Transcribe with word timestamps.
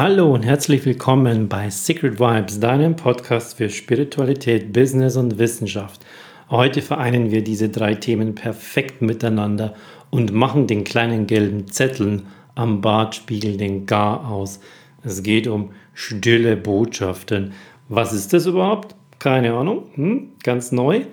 Hallo 0.00 0.32
und 0.32 0.44
herzlich 0.44 0.86
willkommen 0.86 1.48
bei 1.48 1.70
Secret 1.70 2.20
Vibes, 2.20 2.60
deinem 2.60 2.94
Podcast 2.94 3.56
für 3.56 3.68
Spiritualität, 3.68 4.72
Business 4.72 5.16
und 5.16 5.40
Wissenschaft. 5.40 6.06
Heute 6.50 6.82
vereinen 6.82 7.32
wir 7.32 7.42
diese 7.42 7.68
drei 7.68 7.96
Themen 7.96 8.36
perfekt 8.36 9.02
miteinander 9.02 9.74
und 10.10 10.32
machen 10.32 10.68
den 10.68 10.84
kleinen 10.84 11.26
gelben 11.26 11.66
Zetteln 11.66 12.28
am 12.54 12.80
Bartspiegel 12.80 13.56
den 13.56 13.86
Gar 13.86 14.30
aus. 14.30 14.60
Es 15.02 15.24
geht 15.24 15.48
um 15.48 15.70
stille 15.94 16.56
Botschaften. 16.56 17.54
Was 17.88 18.12
ist 18.12 18.32
das 18.32 18.46
überhaupt? 18.46 18.94
Keine 19.18 19.52
Ahnung. 19.54 19.86
Hm? 19.94 20.28
Ganz 20.44 20.70
neu. 20.70 21.06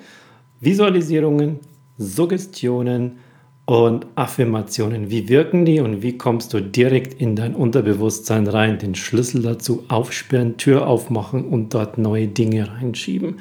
Visualisierungen, 0.59 1.59
Suggestionen, 1.97 3.17
und 3.65 4.05
Affirmationen. 4.15 5.09
Wie 5.09 5.27
wirken 5.27 5.65
die 5.65 5.79
und 5.79 6.01
wie 6.01 6.17
kommst 6.17 6.53
du 6.53 6.61
direkt 6.61 7.19
in 7.19 7.35
dein 7.35 7.55
Unterbewusstsein 7.55 8.47
rein? 8.47 8.77
Den 8.77 8.95
Schlüssel 8.95 9.41
dazu 9.41 9.83
aufsperren, 9.87 10.57
Tür 10.57 10.87
aufmachen 10.87 11.45
und 11.45 11.73
dort 11.73 11.97
neue 11.97 12.27
Dinge 12.27 12.71
reinschieben. 12.71 13.39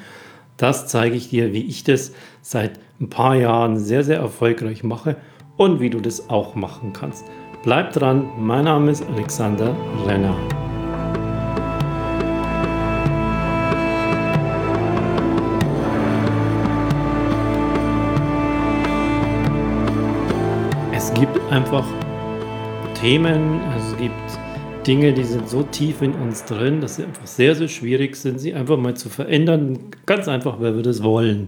Das 0.57 0.87
zeige 0.87 1.15
ich 1.15 1.29
dir, 1.29 1.53
wie 1.53 1.63
ich 1.63 1.83
das 1.83 2.13
seit 2.41 2.79
ein 2.99 3.09
paar 3.09 3.35
Jahren 3.35 3.77
sehr, 3.77 4.03
sehr 4.03 4.17
erfolgreich 4.17 4.83
mache 4.83 5.17
und 5.57 5.79
wie 5.79 5.89
du 5.89 5.99
das 5.99 6.29
auch 6.29 6.55
machen 6.55 6.93
kannst. 6.93 7.25
Bleib 7.63 7.93
dran, 7.93 8.29
mein 8.37 8.65
Name 8.65 8.91
ist 8.91 9.03
Alexander 9.07 9.75
Renner. 10.05 10.35
Gibt 21.15 21.39
einfach 21.49 21.85
Themen, 22.99 23.61
es 23.77 23.97
gibt 23.97 24.13
Dinge, 24.85 25.13
die 25.13 25.23
sind 25.23 25.47
so 25.47 25.63
tief 25.63 26.01
in 26.01 26.13
uns 26.13 26.43
drin, 26.43 26.81
dass 26.81 26.97
sie 26.97 27.03
einfach 27.03 27.25
sehr, 27.25 27.55
sehr 27.55 27.69
schwierig 27.69 28.17
sind, 28.17 28.39
sie 28.39 28.53
einfach 28.53 28.77
mal 28.77 28.95
zu 28.95 29.09
verändern. 29.09 29.79
Ganz 30.05 30.27
einfach, 30.27 30.59
weil 30.59 30.75
wir 30.75 30.83
das 30.83 31.01
wollen. 31.03 31.45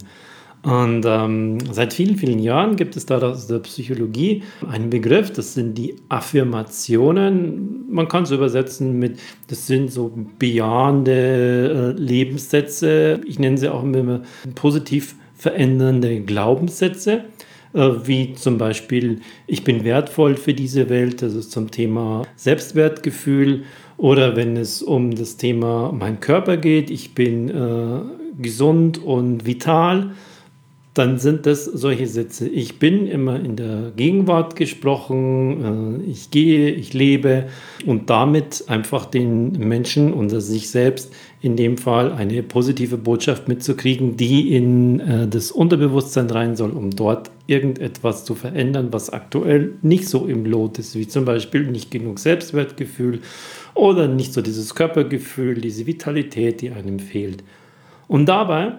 Und 0.64 1.06
ähm, 1.06 1.58
seit 1.72 1.94
vielen, 1.94 2.16
vielen 2.16 2.40
Jahren 2.40 2.78
gibt 2.78 2.96
es 2.96 3.06
da 3.06 3.20
aus 3.20 3.48
der 3.48 3.59
Psychologie 3.59 4.44
einen 4.70 4.90
Begriff, 4.90 5.32
das 5.32 5.54
sind 5.54 5.78
die 5.78 5.96
Affirmationen. 6.09 7.86
Man 7.90 8.08
kann 8.08 8.24
es 8.24 8.31
übersetzen 8.31 8.98
mit, 8.98 9.20
das 9.50 9.68
sind 9.68 9.92
so 9.92 10.12
bejahende 10.40 11.94
äh, 11.96 12.02
Lebenssätze. 12.02 13.22
Ich 13.26 13.38
nenne 13.38 13.58
sie 13.58 13.70
auch 13.70 13.84
immer 13.84 14.22
positiv 14.56 15.16
verändernde 15.36 16.22
Glaubenssätze. 16.22 17.26
Äh, 17.78 18.08
wie 18.08 18.33
zum 18.33 18.58
Beispiel, 18.58 19.22
ich 19.45 19.64
bin 19.64 19.83
wertvoll 19.83 20.36
für 20.36 20.56
diese 20.56 20.89
Welt, 20.89 21.22
das 21.22 21.36
ist 21.36 21.52
zum 21.52 21.70
Thema 21.70 22.23
Selbstwertgefühl, 22.36 23.66
oder 23.97 24.36
wenn 24.36 24.58
es 24.58 24.81
um 24.81 25.14
das 25.14 25.38
Thema 25.38 25.92
mein 25.92 26.19
Körper 26.19 26.58
geht, 26.58 26.89
ich 26.89 27.14
bin 27.14 27.50
äh, 27.50 28.42
gesund 28.42 29.03
und 29.03 29.45
vital, 29.45 30.11
dann 30.95 31.19
sind 31.19 31.45
das 31.45 31.66
solche 31.66 32.08
Sätze. 32.08 32.47
Ich 32.47 32.80
bin 32.80 33.06
immer 33.06 33.39
in 33.39 33.56
der 33.56 33.91
Gegenwart 33.95 34.56
gesprochen, 34.56 36.02
äh, 36.03 36.09
ich 36.09 36.31
gehe, 36.31 36.72
ich 36.72 36.94
lebe 36.94 37.45
und 37.86 38.09
damit 38.09 38.64
einfach 38.67 39.06
den 39.06 39.52
Menschen 39.52 40.14
und 40.14 40.30
sich 40.30 40.72
selbst 40.72 41.14
in 41.40 41.56
dem 41.56 41.78
Fall 41.78 42.12
eine 42.12 42.42
positive 42.42 42.98
Botschaft 42.98 43.48
mitzukriegen, 43.48 44.18
die 44.18 44.56
in 44.56 45.00
äh, 45.00 45.28
das 45.28 45.52
Unterbewusstsein 45.52 46.30
rein 46.30 46.56
soll, 46.56 46.72
um 46.72 46.92
dort 46.92 47.30
irgendetwas 47.46 48.26
zu 48.26 48.34
verändern, 48.34 48.88
was 48.92 49.12
aktuell 49.12 49.76
nicht 49.82 50.10
so 50.10 50.26
im 50.26 50.46
Lot 50.46 50.80
ist, 50.80 50.96
wie 50.96 51.08
zum 51.08 51.26
Beispiel 51.26 51.68
nicht 51.68 51.92
genug 51.92 52.20
Selbstwertgefühl 52.20 53.22
oder 53.76 54.08
nicht 54.08 54.34
so 54.34 54.42
dieses 54.42 54.74
Körpergefühl, 54.74 55.62
diese 55.62 55.86
Vitalität, 55.86 56.62
die 56.62 56.72
einem 56.72 57.00
fehlt. 57.00 57.44
Und 58.08 58.26
dabei 58.26 58.74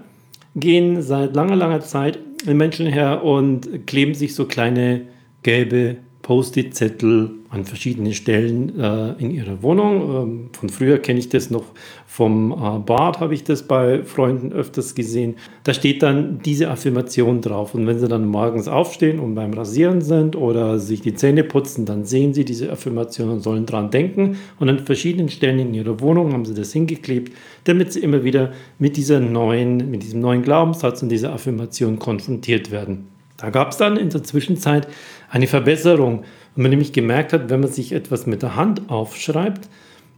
gehen 0.56 1.01
seit 1.03 1.36
langer, 1.36 1.56
langer 1.56 1.81
Zeit 1.81 2.19
Menschen 2.45 2.86
her 2.86 3.23
und 3.23 3.86
kleben 3.86 4.14
sich 4.14 4.35
so 4.35 4.47
kleine 4.47 5.02
gelbe 5.42 5.98
Post-it-Zettel 6.28 7.30
an 7.48 7.64
verschiedenen 7.64 8.12
Stellen 8.12 8.78
äh, 8.78 9.12
in 9.12 9.30
ihrer 9.30 9.62
Wohnung. 9.62 10.02
Ähm, 10.02 10.50
von 10.52 10.68
früher 10.68 10.98
kenne 10.98 11.20
ich 11.20 11.30
das 11.30 11.48
noch 11.48 11.64
vom 12.06 12.52
äh, 12.52 12.80
Bad, 12.80 13.20
habe 13.20 13.33
ich 13.33 13.44
das 13.44 13.62
bei 13.62 14.05
Freunden 14.05 14.52
öfters 14.52 14.94
gesehen. 14.94 15.36
Da 15.64 15.72
steht 15.72 16.02
dann 16.02 16.40
diese 16.40 16.68
Affirmation 16.68 17.40
drauf. 17.40 17.74
Und 17.74 17.86
wenn 17.86 17.98
sie 17.98 18.08
dann 18.08 18.27
morgens 18.27 18.68
aufstehen 18.68 19.20
und 19.20 19.36
beim 19.36 19.55
Rasieren 19.55 20.02
sind 20.02 20.36
oder 20.36 20.78
sich 20.78 21.00
die 21.00 21.14
Zähne 21.14 21.44
putzen, 21.44 21.86
dann 21.86 22.05
sehen 22.05 22.34
sie 22.34 22.44
diese 22.44 22.70
Affirmation 22.70 23.30
und 23.30 23.40
sollen 23.40 23.64
dran 23.64 23.90
denken. 23.90 24.36
Und 24.58 24.68
an 24.68 24.80
verschiedenen 24.80 25.30
Stellen 25.30 25.58
in 25.58 25.72
ihrer 25.72 25.98
Wohnung 26.00 26.34
haben 26.34 26.44
sie 26.44 26.52
das 26.52 26.74
hingeklebt, 26.74 27.34
damit 27.64 27.94
sie 27.94 28.00
immer 28.00 28.22
wieder 28.22 28.52
mit 28.78 28.98
dieser 28.98 29.18
neuen, 29.18 29.90
mit 29.90 30.02
diesem 30.02 30.20
neuen 30.20 30.42
Glaubenssatz 30.42 31.02
und 31.02 31.08
dieser 31.08 31.33
Affirmation 31.33 31.98
konfrontiert 31.98 32.70
werden. 32.70 33.06
Da 33.38 33.50
gab 33.50 33.70
es 33.70 33.77
dann 33.77 33.96
in 33.96 34.11
der 34.11 34.24
Zwischenzeit 34.24 34.88
eine 35.30 35.46
Verbesserung. 35.46 36.20
Und 36.56 36.62
man 36.62 36.70
nämlich 36.70 36.92
gemerkt 36.92 37.33
hat, 37.33 37.50
wenn 37.50 37.61
man 37.61 37.70
sich 37.70 37.92
etwas 37.92 38.27
mit 38.27 38.42
der 38.42 38.56
Hand 38.56 38.90
aufschreibt, 38.90 39.68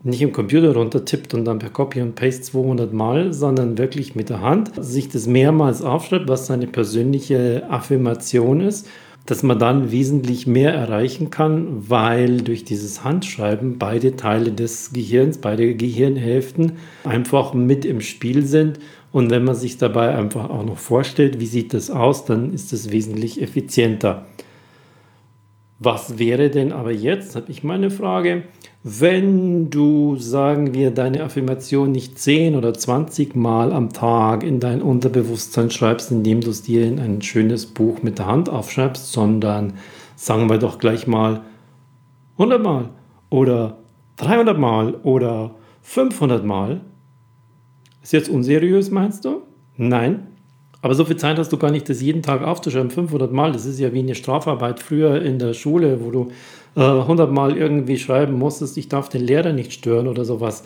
nicht 0.02 0.22
im 0.22 0.32
Computer 0.32 0.72
runtertippt 0.74 1.34
und 1.34 1.44
dann 1.44 1.58
per 1.58 1.68
Copy 1.68 2.00
und 2.00 2.14
Paste 2.14 2.42
200 2.42 2.92
Mal, 2.92 3.34
sondern 3.34 3.76
wirklich 3.76 4.14
mit 4.14 4.30
der 4.30 4.40
Hand 4.40 4.70
sich 4.78 5.08
das 5.08 5.26
mehrmals 5.26 5.82
aufschreibt, 5.82 6.28
was 6.28 6.46
seine 6.46 6.66
persönliche 6.66 7.64
Affirmation 7.68 8.62
ist, 8.62 8.88
dass 9.26 9.42
man 9.42 9.58
dann 9.58 9.90
wesentlich 9.90 10.46
mehr 10.46 10.72
erreichen 10.72 11.28
kann, 11.28 11.88
weil 11.88 12.40
durch 12.40 12.64
dieses 12.64 13.04
Handschreiben 13.04 13.78
beide 13.78 14.16
Teile 14.16 14.52
des 14.52 14.92
Gehirns, 14.92 15.38
beide 15.38 15.74
Gehirnhälften 15.74 16.72
einfach 17.04 17.52
mit 17.52 17.84
im 17.84 18.00
Spiel 18.00 18.46
sind. 18.46 18.78
Und 19.12 19.30
wenn 19.30 19.44
man 19.44 19.54
sich 19.54 19.76
dabei 19.76 20.14
einfach 20.14 20.48
auch 20.48 20.64
noch 20.64 20.78
vorstellt, 20.78 21.40
wie 21.40 21.46
sieht 21.46 21.74
das 21.74 21.90
aus, 21.90 22.24
dann 22.24 22.54
ist 22.54 22.72
es 22.72 22.90
wesentlich 22.90 23.42
effizienter. 23.42 24.24
Was 25.82 26.18
wäre 26.18 26.50
denn 26.50 26.72
aber 26.72 26.92
jetzt, 26.92 27.36
habe 27.36 27.50
ich 27.50 27.64
meine 27.64 27.90
Frage, 27.90 28.42
wenn 28.82 29.70
du, 29.70 30.16
sagen 30.16 30.74
wir, 30.74 30.90
deine 30.90 31.22
Affirmation 31.22 31.90
nicht 31.90 32.18
10 32.18 32.54
oder 32.54 32.74
20 32.74 33.34
Mal 33.34 33.72
am 33.72 33.90
Tag 33.90 34.42
in 34.42 34.60
dein 34.60 34.82
Unterbewusstsein 34.82 35.70
schreibst, 35.70 36.10
indem 36.10 36.42
du 36.42 36.50
es 36.50 36.60
dir 36.60 36.84
in 36.84 36.98
ein 36.98 37.22
schönes 37.22 37.64
Buch 37.64 38.02
mit 38.02 38.18
der 38.18 38.26
Hand 38.26 38.50
aufschreibst, 38.50 39.10
sondern 39.10 39.72
sagen 40.16 40.50
wir 40.50 40.58
doch 40.58 40.78
gleich 40.78 41.06
mal 41.06 41.40
100 42.34 42.62
Mal 42.62 42.90
oder 43.30 43.78
300 44.18 44.58
Mal 44.58 44.96
oder 44.96 45.54
500 45.80 46.44
Mal. 46.44 46.82
Ist 48.02 48.12
jetzt 48.12 48.28
unseriös, 48.28 48.90
meinst 48.90 49.24
du? 49.24 49.44
Nein, 49.78 50.26
aber 50.82 50.94
so 50.94 51.04
viel 51.04 51.16
Zeit 51.16 51.38
hast 51.38 51.52
du 51.52 51.58
gar 51.58 51.70
nicht, 51.70 51.88
das 51.88 52.00
jeden 52.00 52.22
Tag 52.22 52.42
aufzuschreiben, 52.42 52.90
500 52.90 53.32
Mal. 53.32 53.52
Das 53.52 53.66
ist 53.66 53.78
ja 53.78 53.92
wie 53.92 53.98
eine 53.98 54.14
Strafarbeit 54.14 54.80
früher 54.80 55.20
in 55.20 55.38
der 55.38 55.52
Schule, 55.52 56.02
wo 56.02 56.10
du 56.10 56.30
äh, 56.76 56.80
100 56.80 57.30
Mal 57.30 57.56
irgendwie 57.56 57.98
schreiben 57.98 58.34
musstest, 58.34 58.78
ich 58.78 58.88
darf 58.88 59.08
den 59.08 59.22
Lehrer 59.22 59.52
nicht 59.52 59.72
stören 59.72 60.08
oder 60.08 60.24
sowas. 60.24 60.64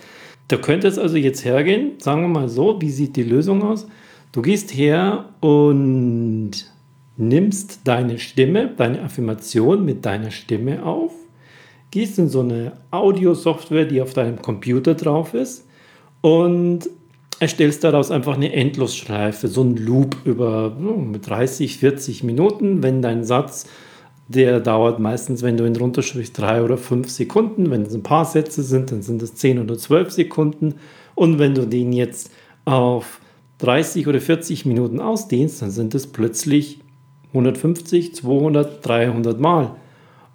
Da 0.49 0.57
könnte 0.57 0.87
es 0.87 0.99
also 0.99 1.17
jetzt 1.17 1.45
hergehen, 1.45 1.93
sagen 1.99 2.23
wir 2.23 2.29
mal 2.29 2.49
so, 2.49 2.81
wie 2.81 2.91
sieht 2.91 3.17
die 3.17 3.23
Lösung 3.23 3.63
aus? 3.63 3.89
Du 4.33 4.43
gehst 4.43 4.75
her 4.75 5.31
und 5.41 6.53
nimmst 7.17 7.81
deine 7.85 8.19
Stimme, 8.19 8.73
deine 8.77 9.03
Affirmation 9.03 9.85
mit 9.85 10.05
deiner 10.05 10.31
Stimme 10.31 10.85
auf, 10.85 11.13
gehst 11.91 12.19
in 12.19 12.29
so 12.29 12.41
eine 12.41 12.73
Audio-Software, 12.91 13.85
die 13.85 14.03
auf 14.03 14.13
deinem 14.13 14.43
Computer 14.43 14.95
drauf 14.95 15.33
ist 15.35 15.67
und 16.21 16.89
erstellst 17.41 17.85
daraus 17.85 18.11
einfach 18.11 18.35
eine 18.35 18.53
Endlosschleife, 18.53 19.49
so 19.49 19.63
ein 19.63 19.77
Loop 19.77 20.17
über 20.25 20.77
oh, 20.81 21.17
30, 21.21 21.79
40 21.79 22.23
Minuten. 22.25 22.83
Wenn 22.83 23.03
dein 23.03 23.25
Satz, 23.25 23.67
der 24.29 24.61
dauert 24.61 24.99
meistens, 25.01 25.43
wenn 25.43 25.57
du 25.57 25.67
ihn 25.67 25.77
runtersprichst, 25.77 26.37
drei 26.39 26.63
oder 26.63 26.79
fünf 26.79 27.11
Sekunden. 27.11 27.71
Wenn 27.71 27.83
es 27.83 27.95
ein 27.95 28.03
paar 28.03 28.25
Sätze 28.25 28.63
sind, 28.63 28.91
dann 28.93 29.03
sind 29.03 29.23
es 29.23 29.35
10 29.35 29.59
oder 29.59 29.77
12 29.77 30.11
Sekunden. 30.11 30.75
Und 31.15 31.39
wenn 31.39 31.55
du 31.55 31.67
den 31.67 31.93
jetzt 31.93 32.31
auf 32.65 33.21
30 33.59 34.09
oder 34.09 34.21
40 34.21 34.67
Minuten 34.67 35.01
ausdehnst, 35.01 35.63
dann 35.63 35.71
sind 35.71 35.95
es 35.95 36.07
plötzlich 36.07 36.81
150, 37.29 38.15
200, 38.15 38.87
300 38.87 39.41
Mal. 39.41 39.77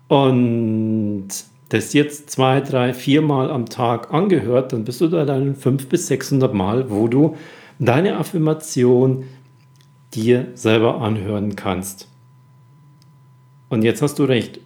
Und 0.08 1.28
das 1.70 1.94
jetzt 1.94 2.30
zwei, 2.30 2.62
drei, 2.62 2.94
vier 2.94 3.22
Mal 3.22 3.52
am 3.52 3.68
Tag 3.68 4.14
angehört, 4.14 4.74
dann 4.74 4.84
bist 4.84 5.02
du 5.02 5.08
da 5.08 5.26
dann 5.26 5.56
500 5.56 5.90
bis 5.90 6.08
600 6.08 6.54
Mal, 6.54 6.90
wo 6.90 7.08
du 7.08 7.36
deine 7.80 8.18
Affirmation 8.18 9.26
dir 10.14 10.48
selber 10.56 11.02
anhören 11.02 11.56
kannst. 11.56 12.08
Und 13.70 13.84
jetzt 13.84 14.02
hast 14.02 14.18
du 14.18 14.24
recht. 14.24 14.60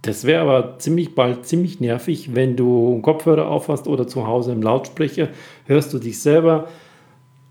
Das 0.00 0.24
wäre 0.24 0.42
aber 0.42 0.78
ziemlich 0.78 1.14
bald 1.14 1.46
ziemlich 1.46 1.78
nervig, 1.78 2.34
wenn 2.34 2.56
du 2.56 2.92
einen 2.92 3.02
Kopfhörer 3.02 3.46
aufhast 3.46 3.86
oder 3.86 4.08
zu 4.08 4.26
Hause 4.26 4.52
im 4.52 4.62
Lautsprecher 4.62 5.28
hörst 5.66 5.92
du 5.92 5.98
dich 5.98 6.20
selber 6.20 6.68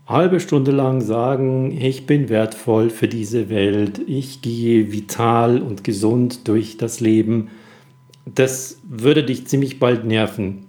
halbe 0.06 0.40
Stunde 0.40 0.72
lang 0.72 1.00
sagen, 1.00 1.70
ich 1.80 2.06
bin 2.06 2.28
wertvoll 2.28 2.90
für 2.90 3.08
diese 3.08 3.48
Welt, 3.48 4.00
ich 4.06 4.42
gehe 4.42 4.92
vital 4.92 5.62
und 5.62 5.84
gesund 5.84 6.48
durch 6.48 6.76
das 6.76 7.00
Leben 7.00 7.48
das 8.24 8.78
würde 8.88 9.24
dich 9.24 9.46
ziemlich 9.46 9.78
bald 9.78 10.04
nerven. 10.04 10.66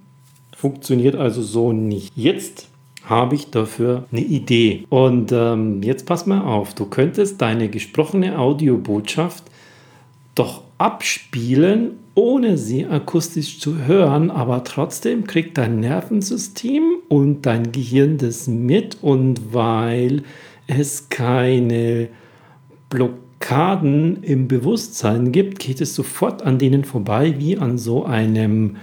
funktioniert 0.55 1.15
also 1.15 1.41
so 1.41 1.73
nicht. 1.73 2.11
Jetzt 2.15 2.67
habe 3.03 3.35
ich 3.35 3.49
dafür 3.51 4.05
eine 4.11 4.21
Idee. 4.21 4.85
Und 4.89 5.31
ähm, 5.33 5.83
jetzt 5.83 6.05
pass 6.05 6.25
mal 6.25 6.41
auf, 6.41 6.73
du 6.73 6.85
könntest 6.85 7.41
deine 7.41 7.67
gesprochene 7.69 8.39
Audiobotschaft 8.39 9.43
doch 10.35 10.63
abspielen, 10.77 11.99
ohne 12.15 12.57
sie 12.57 12.85
akustisch 12.85 13.59
zu 13.59 13.85
hören, 13.85 14.31
aber 14.31 14.63
trotzdem 14.63 15.25
kriegt 15.25 15.57
dein 15.57 15.79
Nervensystem 15.79 16.83
und 17.09 17.45
dein 17.45 17.71
Gehirn 17.71 18.17
das 18.17 18.47
mit 18.47 18.97
und 19.01 19.53
weil 19.53 20.23
es 20.67 21.09
keine 21.09 22.09
Blockaden 23.43 24.23
im 24.23 24.47
Bewusstsein 24.47 25.33
gibt, 25.33 25.59
geht 25.59 25.81
es 25.81 25.93
sofort 25.95 26.43
an 26.43 26.59
denen 26.59 26.85
vorbei 26.85 27.35
wie 27.39 27.57
an 27.57 27.77
so 27.77 28.05
einem 28.05 28.77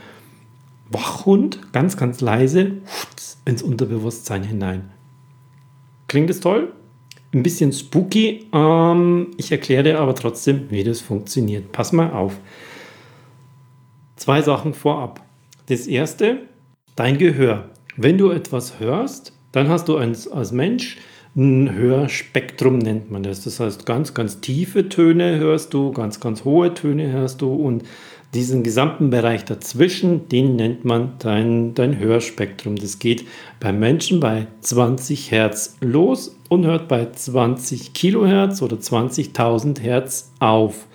Wachhund, 0.90 1.72
ganz, 1.72 1.96
ganz 1.96 2.20
leise 2.20 2.72
ins 3.46 3.62
Unterbewusstsein 3.62 4.42
hinein. 4.42 4.90
Klingt 6.08 6.28
es 6.28 6.40
toll? 6.40 6.72
Ein 7.32 7.42
bisschen 7.42 7.72
spooky. 7.72 8.48
Ähm, 8.52 9.28
ich 9.38 9.50
erkläre 9.50 9.84
dir 9.84 9.98
aber 9.98 10.14
trotzdem, 10.14 10.70
wie 10.70 10.84
das 10.84 11.00
funktioniert. 11.00 11.72
Pass 11.72 11.92
mal 11.92 12.10
auf. 12.10 12.38
Zwei 14.16 14.42
Sachen 14.42 14.74
vorab. 14.74 15.24
Das 15.66 15.86
erste, 15.86 16.42
dein 16.96 17.16
Gehör. 17.16 17.70
Wenn 17.96 18.18
du 18.18 18.30
etwas 18.30 18.78
hörst, 18.78 19.32
dann 19.52 19.70
hast 19.70 19.88
du 19.88 19.96
als, 19.96 20.28
als 20.28 20.52
Mensch 20.52 20.98
ein 21.36 21.74
Hörspektrum, 21.74 22.78
nennt 22.78 23.10
man 23.10 23.22
das. 23.22 23.44
Das 23.44 23.60
heißt, 23.60 23.86
ganz, 23.86 24.14
ganz 24.14 24.40
tiefe 24.40 24.88
Töne 24.88 25.38
hörst 25.38 25.74
du, 25.74 25.92
ganz, 25.92 26.20
ganz 26.20 26.44
hohe 26.44 26.74
Töne 26.74 27.12
hörst 27.12 27.40
du 27.40 27.54
und 27.54 27.84
diesen 28.34 28.62
gesamten 28.62 29.10
Bereich 29.10 29.44
dazwischen, 29.44 30.28
den 30.28 30.54
nennt 30.54 30.84
man 30.84 31.14
dein, 31.18 31.74
dein 31.74 31.98
Hörspektrum. 31.98 32.76
Das 32.76 32.98
geht 32.98 33.24
beim 33.58 33.80
Menschen 33.80 34.20
bei 34.20 34.46
20 34.60 35.30
Hertz 35.32 35.76
los 35.80 36.36
und 36.48 36.64
hört 36.64 36.86
bei 36.86 37.10
20 37.10 37.92
Kilohertz 37.92 38.62
oder 38.62 38.76
20.000 38.76 39.80
Hertz 39.80 40.32
auf. 40.38 40.86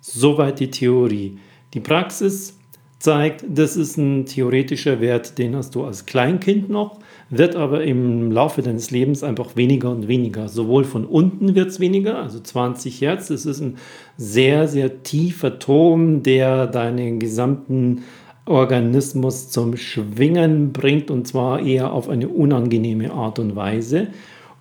Soweit 0.00 0.60
die 0.60 0.70
Theorie. 0.70 1.38
Die 1.74 1.80
Praxis 1.80 2.58
zeigt, 2.98 3.44
das 3.46 3.76
ist 3.76 3.98
ein 3.98 4.24
theoretischer 4.24 5.00
Wert, 5.00 5.36
den 5.36 5.56
hast 5.56 5.74
du 5.74 5.84
als 5.84 6.06
Kleinkind 6.06 6.70
noch 6.70 7.00
wird 7.38 7.56
aber 7.56 7.84
im 7.84 8.30
Laufe 8.30 8.62
deines 8.62 8.90
Lebens 8.90 9.22
einfach 9.22 9.56
weniger 9.56 9.90
und 9.90 10.08
weniger. 10.08 10.48
Sowohl 10.48 10.84
von 10.84 11.04
unten 11.04 11.54
wird 11.54 11.68
es 11.68 11.80
weniger, 11.80 12.18
also 12.18 12.40
20 12.40 13.00
Hertz, 13.00 13.28
das 13.28 13.46
ist 13.46 13.60
ein 13.60 13.76
sehr, 14.16 14.68
sehr 14.68 15.02
tiefer 15.02 15.58
Ton, 15.58 16.22
der 16.22 16.66
deinen 16.66 17.18
gesamten 17.18 18.02
Organismus 18.46 19.50
zum 19.50 19.76
Schwingen 19.76 20.72
bringt 20.72 21.10
und 21.10 21.26
zwar 21.26 21.60
eher 21.60 21.92
auf 21.92 22.08
eine 22.08 22.28
unangenehme 22.28 23.12
Art 23.12 23.38
und 23.38 23.56
Weise. 23.56 24.08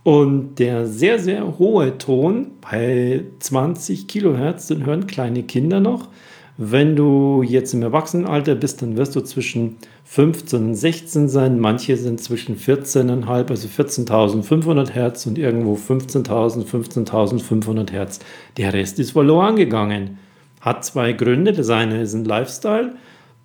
Und 0.03 0.59
der 0.59 0.85
sehr, 0.85 1.17
sehr 1.19 1.57
hohe 1.59 1.97
Ton 1.97 2.51
bei 2.59 3.23
20 3.39 4.07
Kilohertz, 4.07 4.67
den 4.67 4.85
hören 4.85 5.07
kleine 5.07 5.43
Kinder 5.43 5.79
noch. 5.79 6.09
Wenn 6.57 6.95
du 6.95 7.41
jetzt 7.41 7.73
im 7.73 7.81
Erwachsenenalter 7.81 8.53
bist, 8.53 8.83
dann 8.83 8.95
wirst 8.95 9.15
du 9.15 9.21
zwischen 9.21 9.77
15 10.05 10.67
und 10.67 10.75
16 10.75 11.27
sein. 11.27 11.59
Manche 11.59 11.97
sind 11.97 12.21
zwischen 12.21 12.57
14,5, 12.57 13.49
also 13.49 13.67
14.500 13.67 14.91
Hertz 14.91 15.25
und 15.25 15.39
irgendwo 15.39 15.73
15.000, 15.73 16.65
15.500 16.65 17.91
Hertz. 17.91 18.19
Der 18.57 18.71
Rest 18.71 18.99
ist 18.99 19.11
verloren 19.11 19.55
gegangen. 19.55 20.19
Hat 20.61 20.85
zwei 20.85 21.13
Gründe. 21.13 21.53
Das 21.53 21.71
eine 21.71 22.01
ist 22.01 22.13
ein 22.13 22.25
Lifestyle. 22.25 22.93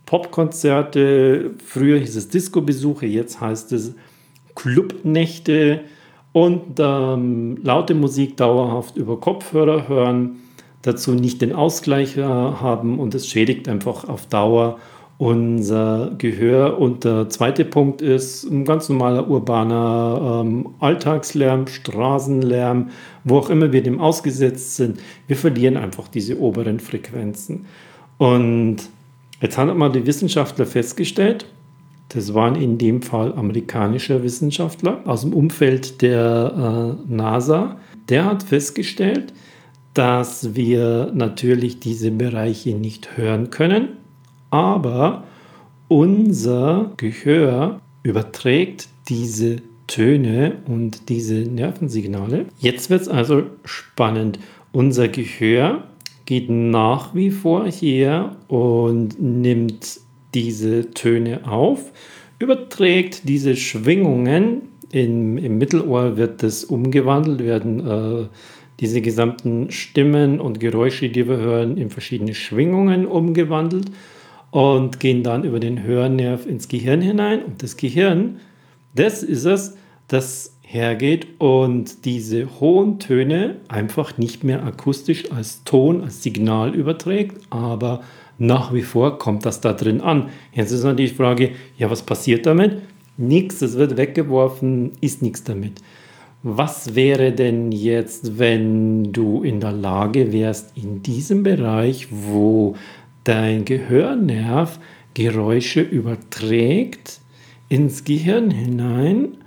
Popkonzerte, 0.05 1.53
früher 1.65 1.99
hieß 1.99 2.17
es 2.17 2.29
Disco-Besuche, 2.29 3.05
jetzt 3.07 3.41
heißt 3.43 3.73
es 3.73 3.95
Clubnächte 4.55 5.81
und 6.33 6.79
ähm, 6.79 7.59
laute 7.63 7.95
Musik 7.95 8.37
dauerhaft 8.39 8.97
über 8.97 9.21
Kopfhörer 9.21 9.87
hören 9.87 10.37
dazu 10.83 11.13
nicht 11.13 11.43
den 11.43 11.53
Ausgleich 11.53 12.17
äh, 12.17 12.23
haben 12.23 12.99
und 12.99 13.15
es 13.15 13.27
schädigt 13.27 13.69
einfach 13.69 14.09
auf 14.09 14.27
Dauer 14.27 14.79
unser 15.19 16.13
Gehör. 16.17 16.79
Und 16.79 17.05
der 17.05 17.29
zweite 17.29 17.65
Punkt 17.65 18.01
ist 18.01 18.45
ein 18.45 18.65
ganz 18.65 18.89
normaler 18.89 19.29
urbaner 19.29 20.43
ähm, 20.45 20.69
Alltagslärm, 20.79 21.67
Straßenlärm, 21.67 22.91
wo 23.25 23.39
auch 23.39 23.51
immer 23.51 23.73
wir 23.73 23.83
dem 23.83 24.01
ausgesetzt 24.01 24.77
sind. 24.77 25.01
Wir 25.27 25.37
verlieren 25.37 25.77
einfach 25.77 26.07
diese 26.07 26.39
oberen 26.39 26.79
Frequenzen. 26.79 27.67
Und 28.17 28.77
jetzt 29.41 29.59
haben 29.59 29.77
mal 29.77 29.91
die 29.91 30.07
Wissenschaftler 30.07 30.67
festgestellt, 30.67 31.47
das 32.11 32.33
waren 32.33 32.55
in 32.55 32.79
dem 32.79 33.03
Fall 33.03 33.35
amerikanische 33.35 34.23
Wissenschaftler 34.23 35.01
aus 35.05 35.23
dem 35.23 35.35
Umfeld 35.35 36.01
der 36.01 36.97
äh, 37.07 37.13
NASA, 37.13 37.77
der 38.09 38.25
hat 38.25 38.43
festgestellt, 38.43 39.35
dass 39.99 40.55
wir 40.55 41.11
natürlich 41.13 41.81
diese 41.81 42.13
Bereiche 42.13 42.71
nicht 42.71 43.17
hören 43.17 43.51
können, 43.51 43.97
aber 44.51 45.25
unser 45.89 46.93
Gehör 46.97 47.81
überträgt 48.05 48.87
diese 49.09 49.57
Töne 49.89 50.59
und 50.69 51.09
diese 51.09 51.35
Nervensignale. 51.35 52.47
Jetzt 52.61 52.91
wird 52.91 53.01
es 53.01 53.09
also 53.09 53.43
spannend. 53.65 54.39
Unser 54.71 55.09
Gehör 55.09 55.83
geht 56.27 56.49
nach 56.49 57.13
wie 57.17 57.33
vor 57.33 57.67
hier 57.67 58.37
und 58.47 59.21
nimmt 59.21 59.99
diese 60.33 60.93
Töne 60.93 61.41
auf, 61.45 61.91
überträgt 62.39 63.29
diese 63.29 63.57
Schwingungen. 63.57 64.63
In, 64.93 65.39
Im 65.39 65.59
Mittelohr 65.59 66.17
wird 66.17 66.45
das 66.45 66.63
umgewandelt, 66.63 67.41
werden 67.41 67.81
äh, 67.81 68.27
diese 68.81 69.01
gesamten 69.01 69.71
Stimmen 69.71 70.41
und 70.41 70.61
Geräusche, 70.61 71.09
die 71.09 71.29
wir 71.29 71.39
hören, 71.39 71.77
in 71.77 71.91
verschiedene 71.91 72.35
Schwingungen 72.35 73.07
umgewandelt 73.07 73.91
und 74.51 75.01
gehen 75.01 75.23
dann 75.23 75.45
über 75.45 75.61
den 75.61 75.83
Hörnerv 75.83 76.47
ins 76.47 76.69
Gehirn 76.69 77.01
hinein. 77.01 77.43
Und 77.45 77.63
das 77.63 77.77
Gehirn, 77.77 78.41
das 78.95 79.23
ist 79.23 79.45
es, 79.45 79.77
das 80.07 80.57
hergeht 80.63 81.27
und 81.39 82.05
diese 82.05 82.61
hohen 82.61 82.99
Töne 82.99 83.57
einfach 83.69 84.19
nicht 84.19 84.45
mehr 84.45 84.65
akustisch 84.65 85.33
als 85.33 85.65
Ton, 85.65 86.03
als 86.03 86.23
Signal 86.23 86.75
überträgt, 86.75 87.41
aber 87.49 88.03
nach 88.37 88.73
wie 88.73 88.83
vor 88.83 89.19
kommt 89.19 89.47
das 89.47 89.61
da 89.61 89.73
drin 89.73 90.01
an. 90.01 90.29
Jetzt 90.53 90.71
ist 90.71 90.85
natürlich 90.85 91.13
die 91.13 91.17
Frage, 91.17 91.51
ja, 91.79 91.91
was 91.91 92.03
passiert 92.03 92.47
damit? 92.47 92.83
Nichts, 93.17 93.63
es 93.63 93.77
wird 93.77 93.97
weggeworfen, 93.97 94.93
ist 95.01 95.23
nichts 95.23 95.43
damit. 95.43 95.81
Was 96.45 96.95
wäre 96.95 97.33
denn 97.33 97.73
jetzt, 97.73 98.39
wenn 98.39 99.13
du 99.13 99.43
in 99.43 99.59
der 99.59 99.73
Lage 99.73 100.33
wärst, 100.33 100.77
in 100.77 101.03
diesem 101.03 101.43
Bereich, 101.43 102.09
wo 102.11 102.77
dein 103.25 103.65
Gehörnerv 103.65 104.79
Geräusche 105.15 105.81
überträgt, 105.81 107.21
ins 107.69 108.05
Gehirn 108.05 108.53
hinein 108.53 109.39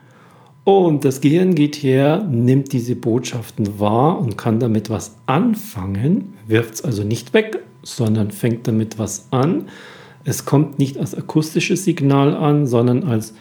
und 0.66 1.06
das 1.06 1.22
Gehirn 1.22 1.56
geht 1.56 1.78
her, 1.78 2.28
nimmt 2.30 2.74
diese 2.74 2.98
Botschaften 2.98 3.80
wahr 3.80 4.20
und 4.20 4.38
kann 4.38 4.60
damit 4.60 4.90
was 4.90 5.16
anfangen, 5.28 6.34
wirft 6.46 6.74
es 6.74 6.84
also 6.84 7.06
nicht 7.06 7.34
weg, 7.34 7.60
sondern 7.84 8.32
fängt 8.32 8.68
damit 8.68 9.00
was 9.00 9.28
an. 9.32 9.70
Es 10.26 10.44
kommt 10.44 10.78
nicht 10.78 10.98
als 10.98 11.16
akustisches 11.16 11.86
Signal 11.86 12.36
an, 12.36 12.68
sondern 12.68 13.04
als 13.06 13.34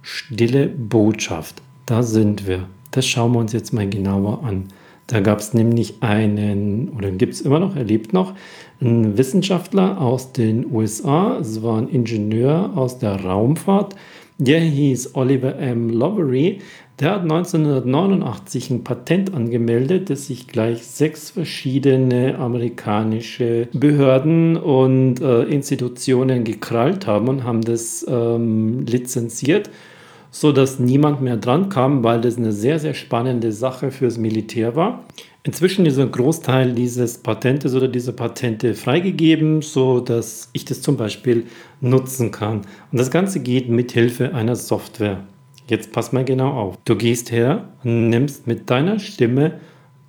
stille 0.00 0.68
Botschaft. 0.68 1.60
Da 1.88 2.02
sind 2.02 2.46
wir. 2.46 2.68
Das 2.90 3.06
schauen 3.06 3.32
wir 3.32 3.38
uns 3.38 3.54
jetzt 3.54 3.72
mal 3.72 3.88
genauer 3.88 4.44
an. 4.44 4.64
Da 5.06 5.20
gab 5.20 5.38
es 5.38 5.54
nämlich 5.54 6.02
einen, 6.02 6.90
oder 6.90 7.10
gibt 7.10 7.32
es 7.32 7.40
immer 7.40 7.60
noch, 7.60 7.76
er 7.76 7.84
lebt 7.84 8.12
noch, 8.12 8.34
einen 8.78 9.16
Wissenschaftler 9.16 9.98
aus 9.98 10.34
den 10.34 10.70
USA. 10.70 11.38
Es 11.40 11.62
war 11.62 11.78
ein 11.78 11.88
Ingenieur 11.88 12.72
aus 12.76 12.98
der 12.98 13.24
Raumfahrt. 13.24 13.96
Der 14.36 14.60
hieß 14.60 15.14
Oliver 15.14 15.56
M. 15.56 15.88
Lovery. 15.88 16.58
Der 17.00 17.12
hat 17.12 17.22
1989 17.22 18.68
ein 18.68 18.84
Patent 18.84 19.32
angemeldet, 19.32 20.10
das 20.10 20.26
sich 20.26 20.46
gleich 20.46 20.86
sechs 20.86 21.30
verschiedene 21.30 22.38
amerikanische 22.38 23.68
Behörden 23.72 24.58
und 24.58 25.22
äh, 25.22 25.44
Institutionen 25.44 26.44
gekrallt 26.44 27.06
haben 27.06 27.28
und 27.28 27.44
haben 27.44 27.62
das 27.62 28.04
ähm, 28.06 28.84
lizenziert 28.84 29.70
so 30.30 30.52
dass 30.52 30.78
niemand 30.78 31.20
mehr 31.20 31.36
dran 31.36 31.68
kam, 31.68 32.04
weil 32.04 32.20
das 32.20 32.36
eine 32.36 32.52
sehr, 32.52 32.78
sehr 32.78 32.94
spannende 32.94 33.52
Sache 33.52 33.90
fürs 33.90 34.18
Militär 34.18 34.76
war. 34.76 35.04
Inzwischen 35.44 35.86
ist 35.86 35.98
ein 35.98 36.10
Großteil 36.10 36.72
dieses 36.72 37.18
Patentes 37.18 37.74
oder 37.74 37.88
dieser 37.88 38.12
Patente 38.12 38.74
freigegeben, 38.74 39.62
so 39.62 40.00
dass 40.00 40.50
ich 40.52 40.64
das 40.64 40.82
zum 40.82 40.96
Beispiel 40.96 41.46
nutzen 41.80 42.30
kann. 42.30 42.62
Und 42.92 42.98
das 42.98 43.10
Ganze 43.10 43.40
geht 43.40 43.68
mit 43.68 43.92
Hilfe 43.92 44.34
einer 44.34 44.56
Software. 44.56 45.24
Jetzt 45.68 45.92
pass 45.92 46.12
mal 46.12 46.24
genau 46.24 46.50
auf. 46.50 46.78
Du 46.84 46.96
gehst 46.96 47.30
her 47.30 47.68
nimmst 47.82 48.46
mit 48.46 48.68
deiner 48.68 48.98
Stimme 48.98 49.60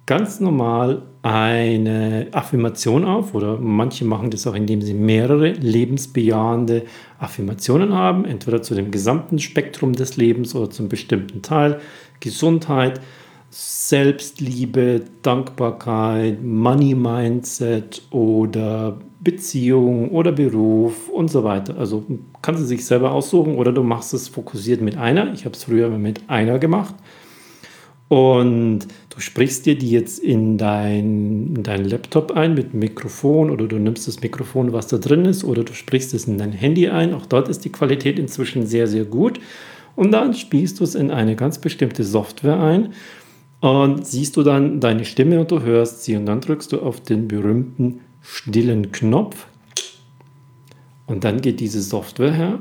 ganz 0.05 0.39
normal 0.39 1.03
eine 1.21 2.27
Affirmation 2.31 3.03
auf 3.03 3.33
oder 3.35 3.57
manche 3.57 4.05
machen 4.05 4.29
das 4.29 4.47
auch, 4.47 4.55
indem 4.55 4.81
sie 4.81 4.93
mehrere 4.93 5.51
lebensbejahende 5.51 6.83
Affirmationen 7.19 7.93
haben, 7.93 8.23
entweder 8.23 8.61
zu 8.61 8.73
dem 8.73 8.89
gesamten 8.89 9.39
Spektrum 9.39 9.93
des 9.93 10.15
Lebens 10.15 10.55
oder 10.55 10.69
zum 10.69 10.87
bestimmten 10.87 11.41
Teil. 11.41 11.81
Gesundheit, 12.21 13.01
Selbstliebe, 13.49 15.01
Dankbarkeit, 15.21 16.41
Money 16.41 16.95
Mindset 16.95 18.01
oder 18.11 18.99
Beziehung 19.19 20.11
oder 20.11 20.31
Beruf 20.31 21.09
und 21.09 21.29
so 21.29 21.43
weiter. 21.43 21.77
Also 21.77 22.05
kannst 22.41 22.61
du 22.61 22.65
sich 22.65 22.85
selber 22.85 23.11
aussuchen 23.11 23.55
oder 23.55 23.73
du 23.73 23.83
machst 23.83 24.13
es 24.13 24.29
fokussiert 24.29 24.81
mit 24.81 24.97
einer. 24.97 25.33
Ich 25.33 25.43
habe 25.45 25.55
es 25.55 25.65
früher 25.65 25.89
mit 25.89 26.21
einer 26.29 26.59
gemacht. 26.59 26.95
Und 28.09 28.87
du 29.09 29.19
sprichst 29.19 29.67
dir 29.67 29.77
die 29.77 29.91
jetzt 29.91 30.19
in 30.19 30.57
dein, 30.57 31.55
in 31.55 31.63
dein 31.63 31.85
Laptop 31.85 32.31
ein 32.31 32.55
mit 32.55 32.73
Mikrofon 32.73 33.51
oder 33.51 33.67
du 33.67 33.77
nimmst 33.77 34.07
das 34.07 34.21
Mikrofon, 34.21 34.73
was 34.73 34.87
da 34.87 34.97
drin 34.97 35.25
ist, 35.25 35.43
oder 35.43 35.63
du 35.63 35.73
sprichst 35.73 36.13
es 36.15 36.25
in 36.25 36.39
dein 36.39 36.51
Handy 36.51 36.89
ein. 36.89 37.13
Auch 37.13 37.27
dort 37.27 37.47
ist 37.49 37.63
die 37.65 37.71
Qualität 37.71 38.17
inzwischen 38.17 38.65
sehr, 38.65 38.87
sehr 38.87 39.05
gut. 39.05 39.39
Und 39.95 40.11
dann 40.11 40.33
spielst 40.33 40.79
du 40.79 40.83
es 40.83 40.95
in 40.95 41.11
eine 41.11 41.35
ganz 41.35 41.59
bestimmte 41.59 42.03
Software 42.03 42.59
ein 42.59 42.93
und 43.61 44.07
siehst 44.07 44.37
du 44.37 44.43
dann 44.43 44.79
deine 44.79 45.05
Stimme 45.05 45.39
und 45.39 45.51
du 45.51 45.61
hörst 45.61 46.03
sie 46.03 46.15
und 46.15 46.25
dann 46.25 46.41
drückst 46.41 46.71
du 46.71 46.81
auf 46.81 47.01
den 47.01 47.27
berühmten 47.27 47.99
stillen 48.21 48.91
Knopf 48.91 49.47
und 51.05 51.23
dann 51.23 51.41
geht 51.41 51.59
diese 51.59 51.81
Software 51.81 52.33
her 52.33 52.59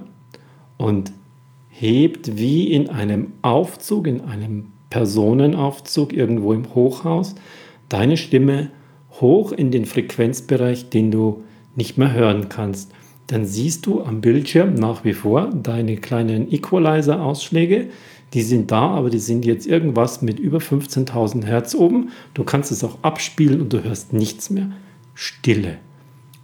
und 0.79 1.13
hebt 1.69 2.39
wie 2.39 2.73
in 2.73 2.89
einem 2.89 3.33
Aufzug, 3.43 4.07
in 4.07 4.23
einem 4.23 4.73
Personenaufzug 4.91 6.13
irgendwo 6.13 6.53
im 6.53 6.75
Hochhaus 6.75 7.35
deine 7.89 8.17
Stimme 8.17 8.71
hoch 9.21 9.53
in 9.53 9.71
den 9.71 9.85
Frequenzbereich, 9.85 10.91
den 10.91 11.11
du 11.11 11.45
nicht 11.75 11.99
mehr 11.99 12.13
hören 12.13 12.49
kannst. 12.49 12.93
Dann 13.27 13.45
siehst 13.45 13.87
du 13.87 14.03
am 14.03 14.21
Bildschirm 14.21 14.75
nach 14.75 15.05
wie 15.05 15.13
vor 15.13 15.51
deine 15.51 15.97
kleinen 15.97 16.51
Equalizer-Ausschläge. 16.51 17.89
Die 18.35 18.43
sind 18.43 18.71
da, 18.71 18.89
aber 18.89 19.11
die 19.11 19.19
sind 19.19 19.45
jetzt 19.45 19.67
irgendwas 19.67 20.23
mit 20.23 20.39
über 20.39 20.59
15.000 20.59 21.45
Hertz 21.45 21.75
oben. 21.75 22.11
Du 22.35 22.45
kannst 22.45 22.73
es 22.73 22.85
auch 22.85 22.99
abspielen 23.03 23.61
und 23.61 23.73
du 23.73 23.83
hörst 23.83 24.13
nichts 24.13 24.51
mehr. 24.51 24.71
Stille. 25.15 25.79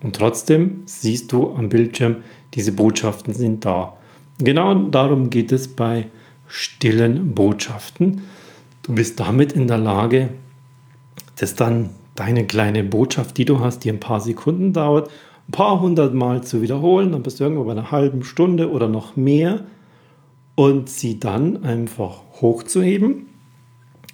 Und 0.02 0.16
trotzdem 0.16 0.82
siehst 0.84 1.32
du 1.32 1.54
am 1.54 1.68
Bildschirm, 1.68 2.16
diese 2.54 2.72
Botschaften 2.72 3.32
sind 3.32 3.64
da. 3.64 3.96
Genau 4.38 4.74
darum 4.74 5.30
geht 5.30 5.52
es 5.52 5.68
bei 5.68 6.06
stillen 6.54 7.34
Botschaften. 7.34 8.23
Du 8.84 8.94
bist 8.94 9.18
damit 9.18 9.52
in 9.52 9.66
der 9.66 9.78
Lage, 9.78 10.28
dass 11.37 11.56
dann 11.56 11.90
deine 12.14 12.46
kleine 12.46 12.84
Botschaft, 12.84 13.37
die 13.38 13.44
du 13.44 13.58
hast, 13.58 13.80
die 13.80 13.90
ein 13.90 13.99
paar 13.99 14.20
Sekunden 14.20 14.73
dauert, 14.73 15.11
ein 15.49 15.52
paar 15.52 15.80
hundert 15.80 16.14
Mal 16.14 16.44
zu 16.44 16.62
wiederholen. 16.62 17.11
Dann 17.11 17.25
bist 17.25 17.40
du 17.40 17.44
irgendwo 17.44 17.64
bei 17.64 17.73
einer 17.73 17.90
halben 17.90 18.23
Stunde 18.23 18.70
oder 18.70 18.87
noch 18.87 19.16
mehr 19.16 19.64
und 20.54 20.88
sie 20.88 21.18
dann 21.18 21.64
einfach 21.64 22.20
hochzuheben 22.40 23.26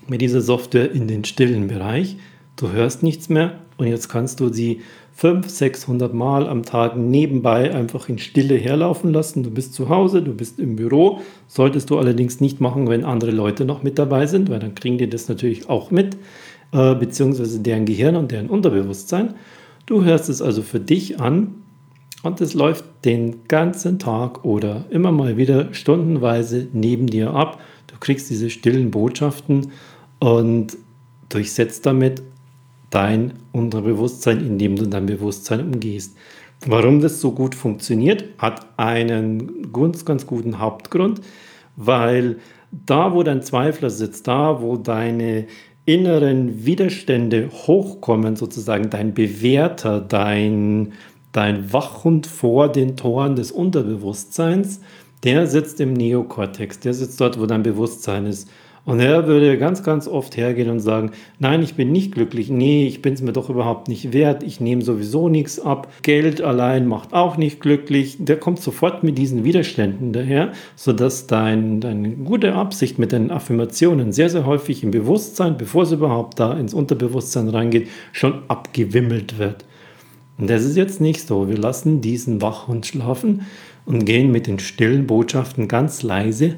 mit 0.08 0.22
dieser 0.22 0.40
Software 0.40 0.90
in 0.90 1.08
den 1.08 1.26
stillen 1.26 1.68
Bereich. 1.68 2.16
Du 2.56 2.72
hörst 2.72 3.02
nichts 3.02 3.28
mehr 3.28 3.58
und 3.76 3.86
jetzt 3.86 4.08
kannst 4.08 4.40
du 4.40 4.48
sie 4.48 4.80
500, 5.20 5.50
600 5.50 6.14
Mal 6.14 6.48
am 6.48 6.62
Tag 6.62 6.96
nebenbei 6.96 7.74
einfach 7.74 8.08
in 8.08 8.18
Stille 8.18 8.54
herlaufen 8.54 9.12
lassen. 9.12 9.42
Du 9.42 9.50
bist 9.50 9.74
zu 9.74 9.90
Hause, 9.90 10.22
du 10.22 10.32
bist 10.32 10.58
im 10.58 10.76
Büro. 10.76 11.20
Solltest 11.46 11.90
du 11.90 11.98
allerdings 11.98 12.40
nicht 12.40 12.62
machen, 12.62 12.88
wenn 12.88 13.04
andere 13.04 13.30
Leute 13.30 13.66
noch 13.66 13.82
mit 13.82 13.98
dabei 13.98 14.24
sind, 14.24 14.48
weil 14.48 14.60
dann 14.60 14.74
kriegen 14.74 14.96
die 14.96 15.10
das 15.10 15.28
natürlich 15.28 15.68
auch 15.68 15.90
mit, 15.90 16.16
äh, 16.72 16.94
beziehungsweise 16.94 17.60
deren 17.60 17.84
Gehirn 17.84 18.16
und 18.16 18.32
deren 18.32 18.48
Unterbewusstsein. 18.48 19.34
Du 19.84 20.04
hörst 20.04 20.30
es 20.30 20.40
also 20.40 20.62
für 20.62 20.80
dich 20.80 21.20
an 21.20 21.54
und 22.22 22.40
es 22.40 22.54
läuft 22.54 22.86
den 23.04 23.46
ganzen 23.46 23.98
Tag 23.98 24.46
oder 24.46 24.86
immer 24.88 25.12
mal 25.12 25.36
wieder 25.36 25.74
stundenweise 25.74 26.68
neben 26.72 27.08
dir 27.08 27.34
ab. 27.34 27.60
Du 27.88 27.96
kriegst 28.00 28.30
diese 28.30 28.48
stillen 28.48 28.90
Botschaften 28.90 29.72
und 30.18 30.78
durchsetzt 31.28 31.84
damit 31.84 32.22
dein 32.90 33.34
Unterbewusstsein, 33.52 34.44
indem 34.44 34.76
du 34.76 34.86
dein 34.86 35.06
Bewusstsein 35.06 35.60
umgehst. 35.60 36.16
Warum 36.66 37.00
das 37.00 37.20
so 37.20 37.32
gut 37.32 37.54
funktioniert, 37.54 38.24
hat 38.38 38.66
einen 38.76 39.72
ganz, 39.72 40.04
ganz 40.04 40.26
guten 40.26 40.58
Hauptgrund, 40.58 41.20
weil 41.76 42.36
da, 42.70 43.14
wo 43.14 43.22
dein 43.22 43.42
Zweifler 43.42 43.90
sitzt, 43.90 44.28
da, 44.28 44.60
wo 44.60 44.76
deine 44.76 45.46
inneren 45.86 46.66
Widerstände 46.66 47.48
hochkommen, 47.50 48.36
sozusagen 48.36 48.90
dein 48.90 49.14
Bewerter, 49.14 50.00
dein, 50.00 50.92
dein 51.32 51.72
Wachhund 51.72 52.26
vor 52.26 52.70
den 52.70 52.96
Toren 52.96 53.36
des 53.36 53.50
Unterbewusstseins, 53.50 54.80
der 55.24 55.46
sitzt 55.46 55.80
im 55.80 55.94
Neokortex, 55.94 56.80
der 56.80 56.94
sitzt 56.94 57.20
dort, 57.20 57.40
wo 57.40 57.46
dein 57.46 57.62
Bewusstsein 57.62 58.26
ist. 58.26 58.48
Und 58.86 58.98
er 58.98 59.26
würde 59.26 59.58
ganz, 59.58 59.82
ganz 59.82 60.08
oft 60.08 60.36
hergehen 60.36 60.70
und 60.70 60.80
sagen, 60.80 61.10
nein, 61.38 61.62
ich 61.62 61.74
bin 61.74 61.92
nicht 61.92 62.12
glücklich, 62.12 62.48
nee, 62.48 62.86
ich 62.86 63.02
bin 63.02 63.12
es 63.12 63.20
mir 63.20 63.32
doch 63.32 63.50
überhaupt 63.50 63.88
nicht 63.88 64.14
wert, 64.14 64.42
ich 64.42 64.60
nehme 64.60 64.82
sowieso 64.82 65.28
nichts 65.28 65.60
ab, 65.60 65.92
Geld 66.02 66.40
allein 66.40 66.86
macht 66.86 67.12
auch 67.12 67.36
nicht 67.36 67.60
glücklich. 67.60 68.16
Der 68.18 68.38
kommt 68.38 68.60
sofort 68.60 69.02
mit 69.02 69.18
diesen 69.18 69.44
Widerständen 69.44 70.12
daher, 70.12 70.52
sodass 70.76 71.26
dein, 71.26 71.80
deine 71.80 72.10
gute 72.10 72.54
Absicht 72.54 72.98
mit 72.98 73.12
deinen 73.12 73.30
Affirmationen 73.30 74.12
sehr, 74.12 74.30
sehr 74.30 74.46
häufig 74.46 74.82
im 74.82 74.90
Bewusstsein, 74.90 75.58
bevor 75.58 75.82
es 75.82 75.92
überhaupt 75.92 76.40
da 76.40 76.54
ins 76.54 76.72
Unterbewusstsein 76.72 77.48
reingeht, 77.48 77.88
schon 78.12 78.42
abgewimmelt 78.48 79.38
wird. 79.38 79.66
Und 80.38 80.48
das 80.48 80.64
ist 80.64 80.76
jetzt 80.76 81.02
nicht 81.02 81.26
so. 81.26 81.48
Wir 81.48 81.58
lassen 81.58 82.00
diesen 82.00 82.40
Wachhund 82.40 82.86
schlafen 82.86 83.42
und 83.84 84.06
gehen 84.06 84.32
mit 84.32 84.46
den 84.46 84.58
stillen 84.58 85.06
Botschaften 85.06 85.68
ganz 85.68 86.02
leise 86.02 86.56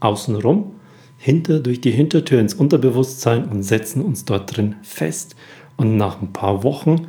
außenrum, 0.00 0.72
hinter, 1.16 1.60
durch 1.60 1.80
die 1.80 1.90
Hintertür 1.90 2.40
ins 2.40 2.54
Unterbewusstsein 2.54 3.44
und 3.48 3.62
setzen 3.62 4.02
uns 4.02 4.24
dort 4.24 4.56
drin 4.56 4.76
fest. 4.82 5.34
Und 5.76 5.96
nach 5.96 6.22
ein 6.22 6.32
paar 6.32 6.62
Wochen 6.62 7.08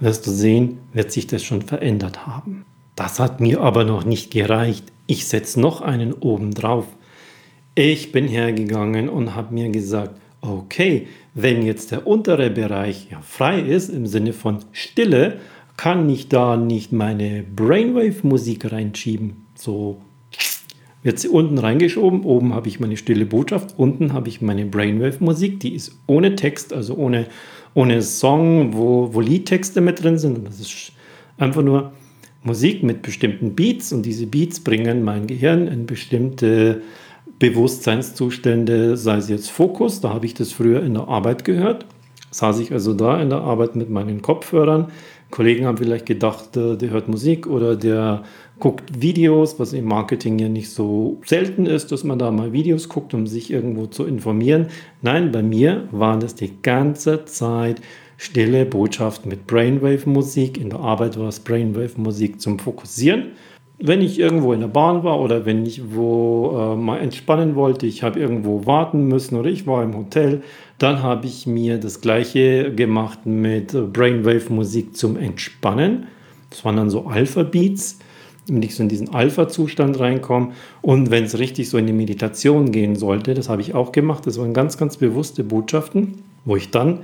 wirst 0.00 0.26
du 0.26 0.30
sehen, 0.30 0.78
wird 0.92 1.10
sich 1.12 1.26
das 1.26 1.42
schon 1.42 1.62
verändert 1.62 2.26
haben. 2.26 2.64
Das 2.94 3.18
hat 3.20 3.40
mir 3.40 3.60
aber 3.60 3.84
noch 3.84 4.04
nicht 4.04 4.30
gereicht. 4.30 4.84
Ich 5.06 5.26
setze 5.26 5.60
noch 5.60 5.80
einen 5.80 6.12
oben 6.12 6.52
drauf. 6.52 6.86
Ich 7.74 8.12
bin 8.12 8.26
hergegangen 8.26 9.08
und 9.08 9.34
habe 9.34 9.54
mir 9.54 9.68
gesagt, 9.68 10.18
okay, 10.40 11.08
wenn 11.34 11.64
jetzt 11.64 11.90
der 11.90 12.06
untere 12.06 12.50
Bereich 12.50 13.08
ja 13.10 13.20
frei 13.20 13.60
ist, 13.60 13.90
im 13.90 14.06
Sinne 14.06 14.32
von 14.32 14.60
Stille, 14.72 15.38
kann 15.76 16.08
ich 16.08 16.28
da 16.28 16.56
nicht 16.56 16.92
meine 16.92 17.42
Brainwave-Musik 17.42 18.72
reinschieben. 18.72 19.44
So 19.54 20.00
wird 21.06 21.20
sie 21.20 21.28
unten 21.28 21.56
reingeschoben. 21.58 22.24
Oben 22.24 22.52
habe 22.52 22.68
ich 22.68 22.80
meine 22.80 22.96
stille 22.96 23.26
Botschaft, 23.26 23.74
unten 23.78 24.12
habe 24.12 24.28
ich 24.28 24.42
meine 24.42 24.66
Brainwave-Musik, 24.66 25.60
die 25.60 25.74
ist 25.74 25.96
ohne 26.08 26.34
Text, 26.34 26.72
also 26.72 26.96
ohne, 26.96 27.26
ohne 27.74 28.02
Song, 28.02 28.74
wo, 28.74 29.14
wo 29.14 29.20
Liedtexte 29.20 29.80
mit 29.80 30.02
drin 30.02 30.18
sind. 30.18 30.46
Das 30.46 30.58
ist 30.58 30.92
einfach 31.38 31.62
nur 31.62 31.92
Musik 32.42 32.82
mit 32.82 33.02
bestimmten 33.02 33.54
Beats 33.54 33.92
und 33.92 34.02
diese 34.04 34.26
Beats 34.26 34.60
bringen 34.60 35.04
mein 35.04 35.28
Gehirn 35.28 35.68
in 35.68 35.86
bestimmte 35.86 36.82
Bewusstseinszustände, 37.38 38.96
sei 38.96 39.16
es 39.18 39.28
jetzt 39.28 39.50
Fokus, 39.50 40.00
da 40.00 40.12
habe 40.12 40.26
ich 40.26 40.34
das 40.34 40.52
früher 40.52 40.82
in 40.82 40.94
der 40.94 41.06
Arbeit 41.06 41.44
gehört, 41.44 41.86
saß 42.36 42.60
ich 42.60 42.72
also 42.72 42.92
da 42.92 43.20
in 43.20 43.30
der 43.30 43.40
Arbeit 43.40 43.76
mit 43.76 43.88
meinen 43.88 44.20
Kopfhörern. 44.20 44.88
Kollegen 45.30 45.66
haben 45.66 45.78
vielleicht 45.78 46.06
gedacht, 46.06 46.56
äh, 46.56 46.76
der 46.76 46.90
hört 46.90 47.08
Musik 47.08 47.46
oder 47.46 47.76
der 47.76 48.22
guckt 48.58 49.00
Videos, 49.00 49.58
was 49.58 49.72
im 49.72 49.86
Marketing 49.86 50.38
ja 50.38 50.48
nicht 50.48 50.70
so 50.70 51.20
selten 51.24 51.66
ist, 51.66 51.92
dass 51.92 52.04
man 52.04 52.18
da 52.18 52.30
mal 52.30 52.52
Videos 52.52 52.88
guckt, 52.88 53.14
um 53.14 53.26
sich 53.26 53.50
irgendwo 53.50 53.86
zu 53.86 54.04
informieren. 54.04 54.68
Nein, 55.02 55.32
bei 55.32 55.42
mir 55.42 55.88
waren 55.90 56.20
das 56.20 56.34
die 56.34 56.52
ganze 56.62 57.24
Zeit 57.24 57.80
stille 58.18 58.64
Botschaften 58.66 59.30
mit 59.30 59.46
Brainwave-Musik. 59.46 60.58
In 60.58 60.70
der 60.70 60.80
Arbeit 60.80 61.18
war 61.18 61.28
es 61.28 61.40
Brainwave-Musik 61.40 62.40
zum 62.40 62.58
Fokussieren. 62.58 63.32
Wenn 63.78 64.00
ich 64.00 64.18
irgendwo 64.18 64.52
in 64.52 64.60
der 64.60 64.68
Bahn 64.68 65.04
war 65.04 65.20
oder 65.20 65.44
wenn 65.44 65.66
ich 65.66 65.94
wo 65.94 66.56
äh, 66.56 66.76
mal 66.76 66.98
entspannen 66.98 67.56
wollte, 67.56 67.86
ich 67.86 68.02
habe 68.02 68.18
irgendwo 68.18 68.64
warten 68.64 69.06
müssen 69.06 69.36
oder 69.36 69.50
ich 69.50 69.66
war 69.66 69.82
im 69.82 69.96
Hotel, 69.96 70.42
dann 70.78 71.02
habe 71.02 71.26
ich 71.26 71.46
mir 71.46 71.78
das 71.78 72.00
gleiche 72.00 72.74
gemacht 72.74 73.26
mit 73.26 73.72
Brainwave-Musik 73.92 74.96
zum 74.96 75.16
Entspannen. 75.16 76.06
Das 76.50 76.64
waren 76.64 76.76
dann 76.76 76.90
so 76.90 77.06
Alpha-Beats 77.06 77.98
damit 78.46 78.64
ich 78.64 78.74
so 78.74 78.82
in 78.82 78.88
diesen 78.88 79.12
Alpha-Zustand 79.12 79.98
reinkomme. 79.98 80.52
Und 80.82 81.10
wenn 81.10 81.24
es 81.24 81.38
richtig 81.38 81.68
so 81.68 81.78
in 81.78 81.86
die 81.86 81.92
Meditation 81.92 82.70
gehen 82.70 82.96
sollte, 82.96 83.34
das 83.34 83.48
habe 83.48 83.60
ich 83.60 83.74
auch 83.74 83.92
gemacht, 83.92 84.26
das 84.26 84.38
waren 84.38 84.54
ganz, 84.54 84.78
ganz 84.78 84.96
bewusste 84.96 85.44
Botschaften, 85.44 86.22
wo 86.44 86.56
ich 86.56 86.70
dann 86.70 87.00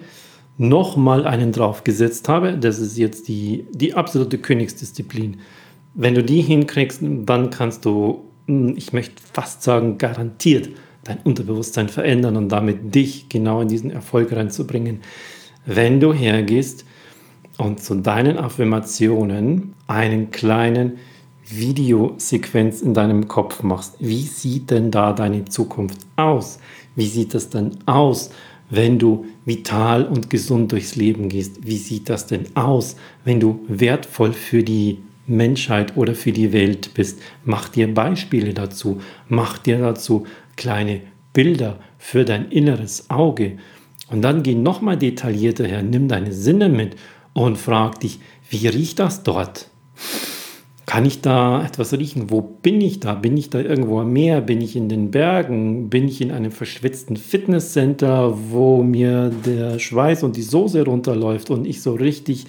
nochmal 0.58 1.26
einen 1.26 1.52
draufgesetzt 1.52 2.28
habe. 2.28 2.56
Das 2.58 2.78
ist 2.78 2.96
jetzt 2.96 3.26
die, 3.28 3.66
die 3.72 3.94
absolute 3.94 4.38
Königsdisziplin. 4.38 5.38
Wenn 5.94 6.14
du 6.14 6.22
die 6.22 6.40
hinkriegst, 6.40 7.00
dann 7.02 7.50
kannst 7.50 7.84
du, 7.84 8.22
hm, 8.46 8.74
ich 8.76 8.92
möchte 8.92 9.22
fast 9.32 9.62
sagen, 9.62 9.98
garantiert 9.98 10.70
dein 11.04 11.18
Unterbewusstsein 11.18 11.88
verändern 11.88 12.36
und 12.36 12.48
damit 12.48 12.94
dich 12.94 13.28
genau 13.28 13.60
in 13.60 13.68
diesen 13.68 13.90
Erfolg 13.90 14.32
reinzubringen. 14.32 15.00
Wenn 15.66 16.00
du 16.00 16.12
hergehst 16.12 16.84
und 17.58 17.80
zu 17.82 17.96
deinen 17.96 18.38
Affirmationen 18.38 19.74
einen 19.86 20.30
kleinen 20.30 20.98
Videosequenz 21.44 22.80
in 22.80 22.94
deinem 22.94 23.28
Kopf 23.28 23.62
machst. 23.62 23.96
Wie 23.98 24.22
sieht 24.22 24.70
denn 24.70 24.90
da 24.90 25.12
deine 25.12 25.44
Zukunft 25.44 25.98
aus? 26.16 26.58
Wie 26.94 27.06
sieht 27.06 27.34
das 27.34 27.50
denn 27.50 27.78
aus, 27.86 28.30
wenn 28.70 28.98
du 28.98 29.26
vital 29.44 30.06
und 30.06 30.30
gesund 30.30 30.72
durchs 30.72 30.96
Leben 30.96 31.28
gehst? 31.28 31.66
Wie 31.66 31.76
sieht 31.76 32.08
das 32.08 32.26
denn 32.26 32.46
aus, 32.54 32.96
wenn 33.24 33.40
du 33.40 33.60
wertvoll 33.68 34.32
für 34.32 34.62
die 34.62 34.98
Menschheit 35.26 35.96
oder 35.96 36.14
für 36.14 36.32
die 36.32 36.52
Welt 36.52 36.94
bist? 36.94 37.20
Mach 37.44 37.68
dir 37.68 37.92
Beispiele 37.92 38.54
dazu. 38.54 39.00
Mach 39.28 39.58
dir 39.58 39.78
dazu 39.78 40.26
kleine 40.56 41.00
Bilder 41.32 41.78
für 41.98 42.24
dein 42.24 42.50
inneres 42.50 43.10
Auge. 43.10 43.58
Und 44.10 44.22
dann 44.22 44.42
geh 44.42 44.54
nochmal 44.54 44.98
detaillierter 44.98 45.66
her, 45.66 45.82
nimm 45.82 46.08
deine 46.08 46.32
Sinne 46.32 46.68
mit 46.68 46.96
und 47.32 47.56
frag 47.56 48.00
dich, 48.00 48.20
wie 48.50 48.66
riecht 48.66 48.98
das 48.98 49.22
dort? 49.22 49.70
Kann 50.84 51.06
ich 51.06 51.22
da 51.22 51.64
etwas 51.64 51.94
riechen? 51.94 52.28
Wo 52.28 52.42
bin 52.42 52.80
ich 52.82 53.00
da? 53.00 53.14
Bin 53.14 53.36
ich 53.36 53.48
da 53.48 53.60
irgendwo 53.60 54.00
am 54.00 54.12
Meer? 54.12 54.42
Bin 54.42 54.60
ich 54.60 54.76
in 54.76 54.90
den 54.90 55.10
Bergen? 55.10 55.88
Bin 55.88 56.06
ich 56.06 56.20
in 56.20 56.30
einem 56.30 56.50
verschwitzten 56.50 57.16
Fitnesscenter, 57.16 58.36
wo 58.50 58.82
mir 58.82 59.30
der 59.30 59.78
Schweiß 59.78 60.22
und 60.22 60.36
die 60.36 60.42
Soße 60.42 60.84
runterläuft 60.84 61.48
und 61.48 61.66
ich 61.66 61.80
so 61.80 61.94
richtig 61.94 62.46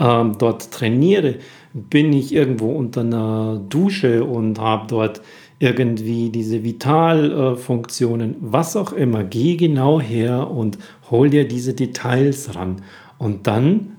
ähm, 0.00 0.34
dort 0.38 0.72
trainiere? 0.72 1.36
Bin 1.74 2.12
ich 2.12 2.32
irgendwo 2.32 2.70
unter 2.70 3.02
einer 3.02 3.60
Dusche 3.68 4.24
und 4.24 4.58
habe 4.58 4.86
dort 4.88 5.20
irgendwie 5.58 6.30
diese 6.30 6.64
Vitalfunktionen? 6.64 8.36
Was 8.40 8.76
auch 8.76 8.92
immer. 8.92 9.24
Geh 9.24 9.56
genau 9.56 10.00
her 10.00 10.50
und 10.50 10.78
hol 11.10 11.28
dir 11.28 11.46
diese 11.46 11.74
Details 11.74 12.54
ran. 12.54 12.82
Und 13.18 13.46
dann 13.46 13.94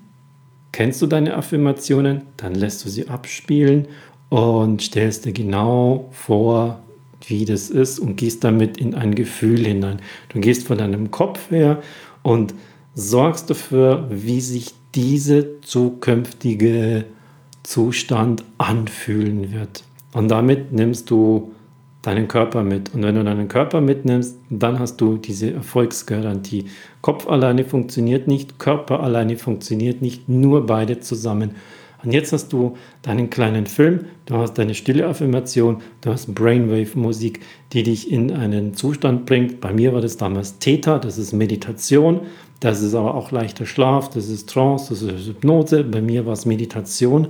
Kennst 0.75 1.01
du 1.01 1.08
deine 1.08 1.38
Affirmationen? 1.38 2.24
Dann 2.36 2.53
lässt 2.53 2.84
du 2.84 2.89
sie 2.89 3.08
abspielen 3.08 3.88
und 4.27 4.82
stellst 4.82 5.24
dir 5.24 5.32
genau 5.32 6.10
vor, 6.12 6.82
wie 7.25 7.46
das 7.46 7.70
ist 7.70 7.98
und 7.98 8.17
gehst 8.17 8.44
damit 8.44 8.75
in 8.75 8.94
ein 8.94 9.15
Gefühl 9.15 9.65
hinein. 9.65 10.01
Du 10.27 10.41
gehst 10.41 10.67
von 10.67 10.77
deinem 10.77 11.12
Kopf 11.12 11.50
her 11.50 11.82
und 12.24 12.53
sorgst 12.94 13.50
dafür, 13.50 14.10
wie 14.12 14.41
sich 14.41 14.74
diese 14.94 15.62
zukünftige 15.62 17.05
Zustand 17.65 18.43
anfühlen 18.57 19.51
wird. 19.51 19.84
Und 20.13 20.29
damit 20.29 20.72
nimmst 20.72 21.10
du 21.10 21.51
deinen 22.03 22.27
Körper 22.27 22.63
mit. 22.63 22.93
Und 22.93 23.03
wenn 23.03 23.15
du 23.15 23.24
deinen 23.24 23.48
Körper 23.48 23.81
mitnimmst, 23.81 24.38
dann 24.50 24.79
hast 24.79 24.98
du 25.01 25.17
diese 25.17 25.51
Erfolgsgarantie. 25.51 26.65
Kopf 27.01 27.27
alleine 27.27 27.65
funktioniert 27.65 28.27
nicht, 28.27 28.60
Körper 28.60 29.01
alleine 29.01 29.38
funktioniert 29.38 30.01
nicht, 30.01 30.29
nur 30.29 30.67
beide 30.67 31.00
zusammen. 31.00 31.55
Und 32.03 32.12
jetzt 32.12 32.31
hast 32.31 32.53
du 32.53 32.77
deinen 33.01 33.31
kleinen 33.31 33.65
Film, 33.65 34.05
du 34.27 34.36
hast 34.36 34.53
deine 34.53 34.75
stille 34.75 35.07
Affirmation, 35.07 35.81
du 36.01 36.12
hast 36.12 36.36
Brainwave-Musik, 36.36 37.39
die 37.74 37.81
dich 37.81 38.12
in 38.12 38.31
einen 38.31 38.75
Zustand 38.75 39.25
bringt. 39.25 39.60
Bei 39.60 39.74
mir 39.74 39.91
war 39.91 40.01
das 40.01 40.15
damals 40.15 40.60
Theta, 40.60 41.00
das 41.00 41.17
ist 41.17 41.34
Meditation, 41.34 42.22
das 42.60 42.84
ist 42.84 42.93
aber 42.93 43.15
auch 43.15 43.31
leichter 43.31 43.65
Schlaf, 43.65 44.10
das 44.12 44.29
ist 44.29 44.48
Trance, 44.48 44.89
das 44.89 45.01
ist 45.01 45.27
Hypnose. 45.27 45.84
Bei 45.84 46.01
mir 46.01 46.27
war 46.27 46.34
es 46.34 46.45
Meditation 46.45 47.29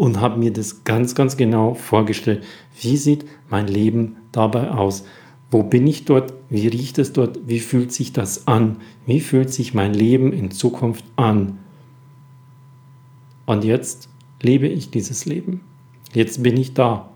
und 0.00 0.18
habe 0.18 0.38
mir 0.38 0.50
das 0.50 0.84
ganz, 0.84 1.14
ganz 1.14 1.36
genau 1.36 1.74
vorgestellt. 1.74 2.42
Wie 2.80 2.96
sieht 2.96 3.26
mein 3.50 3.66
Leben 3.66 4.16
dabei 4.32 4.70
aus? 4.70 5.04
Wo 5.50 5.62
bin 5.62 5.86
ich 5.86 6.06
dort? 6.06 6.32
Wie 6.48 6.68
riecht 6.68 6.96
es 6.96 7.12
dort? 7.12 7.38
Wie 7.46 7.60
fühlt 7.60 7.92
sich 7.92 8.14
das 8.14 8.48
an? 8.48 8.78
Wie 9.04 9.20
fühlt 9.20 9.52
sich 9.52 9.74
mein 9.74 9.92
Leben 9.92 10.32
in 10.32 10.52
Zukunft 10.52 11.04
an? 11.16 11.58
Und 13.44 13.62
jetzt 13.62 14.08
lebe 14.40 14.68
ich 14.68 14.90
dieses 14.90 15.26
Leben. 15.26 15.60
Jetzt 16.14 16.42
bin 16.42 16.56
ich 16.56 16.72
da. 16.72 17.09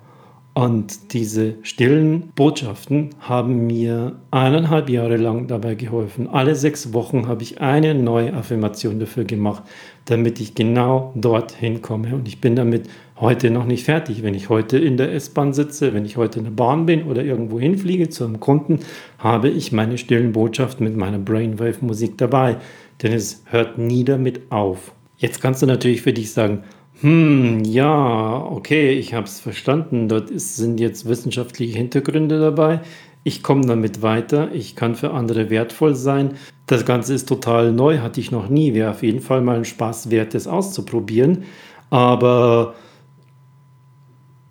Und 0.56 1.12
diese 1.12 1.56
stillen 1.62 2.30
Botschaften 2.36 3.10
haben 3.18 3.66
mir 3.66 4.20
eineinhalb 4.30 4.88
Jahre 4.88 5.16
lang 5.16 5.48
dabei 5.48 5.74
geholfen. 5.74 6.28
Alle 6.28 6.54
sechs 6.54 6.92
Wochen 6.92 7.26
habe 7.26 7.42
ich 7.42 7.60
eine 7.60 7.92
neue 7.92 8.32
Affirmation 8.32 9.00
dafür 9.00 9.24
gemacht, 9.24 9.64
damit 10.04 10.40
ich 10.40 10.54
genau 10.54 11.12
dorthin 11.16 11.82
komme. 11.82 12.14
Und 12.14 12.28
ich 12.28 12.40
bin 12.40 12.54
damit 12.54 12.88
heute 13.18 13.50
noch 13.50 13.64
nicht 13.64 13.82
fertig. 13.82 14.22
Wenn 14.22 14.34
ich 14.34 14.48
heute 14.48 14.78
in 14.78 14.96
der 14.96 15.12
S-Bahn 15.12 15.52
sitze, 15.54 15.92
wenn 15.92 16.04
ich 16.04 16.16
heute 16.16 16.38
in 16.38 16.44
der 16.44 16.52
Bahn 16.52 16.86
bin 16.86 17.02
oder 17.02 17.24
irgendwo 17.24 17.58
hinfliege 17.58 18.08
zu 18.08 18.24
einem 18.24 18.38
Kunden, 18.38 18.78
habe 19.18 19.48
ich 19.48 19.72
meine 19.72 19.98
stillen 19.98 20.30
Botschaften 20.30 20.86
mit 20.86 20.96
meiner 20.96 21.18
Brainwave-Musik 21.18 22.16
dabei. 22.16 22.58
Denn 23.02 23.12
es 23.12 23.42
hört 23.46 23.78
nie 23.78 24.04
damit 24.04 24.52
auf. 24.52 24.92
Jetzt 25.16 25.40
kannst 25.40 25.62
du 25.62 25.66
natürlich 25.66 26.02
für 26.02 26.12
dich 26.12 26.30
sagen, 26.30 26.62
hm, 27.00 27.64
ja, 27.64 28.46
okay, 28.50 28.92
ich 28.92 29.14
habe 29.14 29.26
es 29.26 29.40
verstanden. 29.40 30.08
Dort 30.08 30.30
ist, 30.30 30.56
sind 30.56 30.80
jetzt 30.80 31.08
wissenschaftliche 31.08 31.76
Hintergründe 31.76 32.38
dabei. 32.38 32.80
Ich 33.24 33.42
komme 33.42 33.66
damit 33.66 34.02
weiter. 34.02 34.52
Ich 34.52 34.76
kann 34.76 34.94
für 34.94 35.10
andere 35.12 35.50
wertvoll 35.50 35.94
sein. 35.94 36.34
Das 36.66 36.84
Ganze 36.84 37.14
ist 37.14 37.28
total 37.28 37.72
neu, 37.72 37.98
hatte 37.98 38.20
ich 38.20 38.30
noch 38.30 38.48
nie. 38.48 38.74
Wäre 38.74 38.90
auf 38.90 39.02
jeden 39.02 39.20
Fall 39.20 39.40
mal 39.40 39.56
ein 39.56 39.64
Spaß 39.64 40.10
wert, 40.10 40.34
das 40.34 40.46
auszuprobieren. 40.46 41.44
Aber 41.90 42.74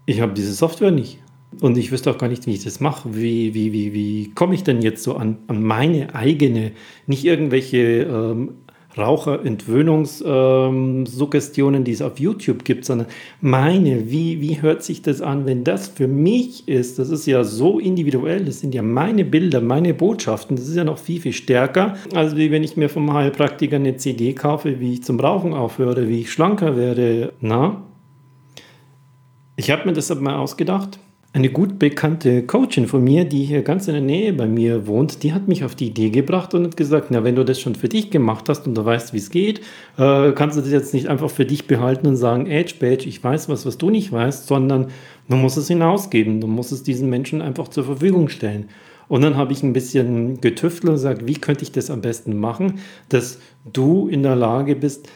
ich 0.05 0.21
habe 0.21 0.33
diese 0.33 0.53
Software 0.53 0.91
nicht. 0.91 1.19
Und 1.61 1.77
ich 1.77 1.91
wüsste 1.91 2.09
auch 2.11 2.17
gar 2.17 2.29
nicht, 2.29 2.47
wie 2.47 2.53
ich 2.53 2.63
das 2.63 2.79
mache. 2.79 3.15
Wie, 3.15 3.53
wie, 3.53 3.71
wie, 3.73 3.93
wie 3.93 4.31
komme 4.31 4.55
ich 4.55 4.63
denn 4.63 4.81
jetzt 4.81 5.03
so 5.03 5.15
an, 5.15 5.37
an 5.47 5.61
meine 5.61 6.13
eigene, 6.15 6.71
nicht 7.05 7.25
irgendwelche 7.25 8.03
ähm, 8.03 8.55
Raucherentwöhnungssuggestionen, 8.97 11.81
ähm, 11.81 11.85
die 11.85 11.91
es 11.91 12.01
auf 12.01 12.19
YouTube 12.19 12.65
gibt, 12.65 12.85
sondern 12.85 13.07
meine, 13.41 14.09
wie, 14.09 14.41
wie 14.41 14.61
hört 14.61 14.83
sich 14.83 15.01
das 15.01 15.21
an, 15.21 15.45
wenn 15.45 15.63
das 15.63 15.87
für 15.87 16.07
mich 16.07 16.67
ist? 16.67 16.99
Das 16.99 17.09
ist 17.09 17.25
ja 17.25 17.43
so 17.43 17.79
individuell, 17.79 18.45
das 18.45 18.59
sind 18.59 18.75
ja 18.75 18.81
meine 18.81 19.25
Bilder, 19.25 19.61
meine 19.61 19.93
Botschaften, 19.93 20.55
das 20.55 20.67
ist 20.67 20.75
ja 20.75 20.83
noch 20.83 20.97
viel, 20.97 21.21
viel 21.21 21.33
stärker, 21.33 21.95
als 22.13 22.35
wenn 22.35 22.63
ich 22.63 22.77
mir 22.77 22.89
vom 22.89 23.13
Heilpraktiker 23.13 23.77
eine 23.77 23.97
CD 23.97 24.33
kaufe, 24.33 24.79
wie 24.79 24.93
ich 24.93 25.03
zum 25.03 25.19
Rauchen 25.19 25.53
aufhöre, 25.53 26.07
wie 26.07 26.21
ich 26.21 26.31
schlanker 26.31 26.77
werde. 26.77 27.33
Na? 27.41 27.83
Ich 29.55 29.71
habe 29.71 29.85
mir 29.85 29.93
das 29.93 30.13
mal 30.15 30.35
ausgedacht 30.35 30.99
eine 31.35 31.49
gut 31.49 31.79
bekannte 31.79 32.43
Coachin 32.43 32.87
von 32.87 33.03
mir, 33.03 33.25
die 33.25 33.43
hier 33.43 33.63
ganz 33.63 33.87
in 33.87 33.95
der 33.95 34.03
Nähe 34.03 34.33
bei 34.33 34.45
mir 34.45 34.85
wohnt, 34.85 35.23
die 35.23 35.33
hat 35.33 35.47
mich 35.47 35.63
auf 35.63 35.73
die 35.73 35.87
Idee 35.87 36.11
gebracht 36.11 36.53
und 36.53 36.63
hat 36.63 36.77
gesagt, 36.77 37.07
na, 37.09 37.23
wenn 37.23 37.35
du 37.35 37.43
das 37.43 37.59
schon 37.59 37.73
für 37.73 37.89
dich 37.89 38.11
gemacht 38.11 38.47
hast 38.49 38.67
und 38.67 38.75
du 38.75 38.85
weißt, 38.85 39.13
wie 39.13 39.17
es 39.17 39.31
geht, 39.31 39.59
äh, 39.97 40.31
kannst 40.33 40.57
du 40.57 40.61
das 40.61 40.71
jetzt 40.71 40.93
nicht 40.93 41.07
einfach 41.07 41.31
für 41.31 41.45
dich 41.45 41.65
behalten 41.65 42.05
und 42.05 42.17
sagen, 42.17 42.45
Edge, 42.45 42.75
Badge, 42.79 43.09
ich 43.09 43.23
weiß 43.23 43.49
was, 43.49 43.65
was 43.65 43.79
du 43.79 43.89
nicht 43.89 44.11
weißt, 44.11 44.45
sondern 44.45 44.89
du 45.27 45.35
musst 45.35 45.57
es 45.57 45.67
hinausgeben, 45.67 46.39
du 46.39 46.45
musst 46.45 46.71
es 46.71 46.83
diesen 46.83 47.09
Menschen 47.09 47.41
einfach 47.41 47.67
zur 47.67 47.83
Verfügung 47.83 48.29
stellen. 48.29 48.69
Und 49.07 49.21
dann 49.23 49.35
habe 49.35 49.53
ich 49.53 49.63
ein 49.63 49.73
bisschen 49.73 50.39
getüftelt 50.39 50.89
und 50.89 50.95
gesagt, 50.95 51.27
wie 51.27 51.33
könnte 51.33 51.63
ich 51.63 51.71
das 51.71 51.89
am 51.89 52.01
besten 52.01 52.39
machen, 52.39 52.79
dass 53.09 53.39
du 53.71 54.07
in 54.07 54.21
der 54.21 54.35
Lage 54.35 54.75
bist, 54.75 55.09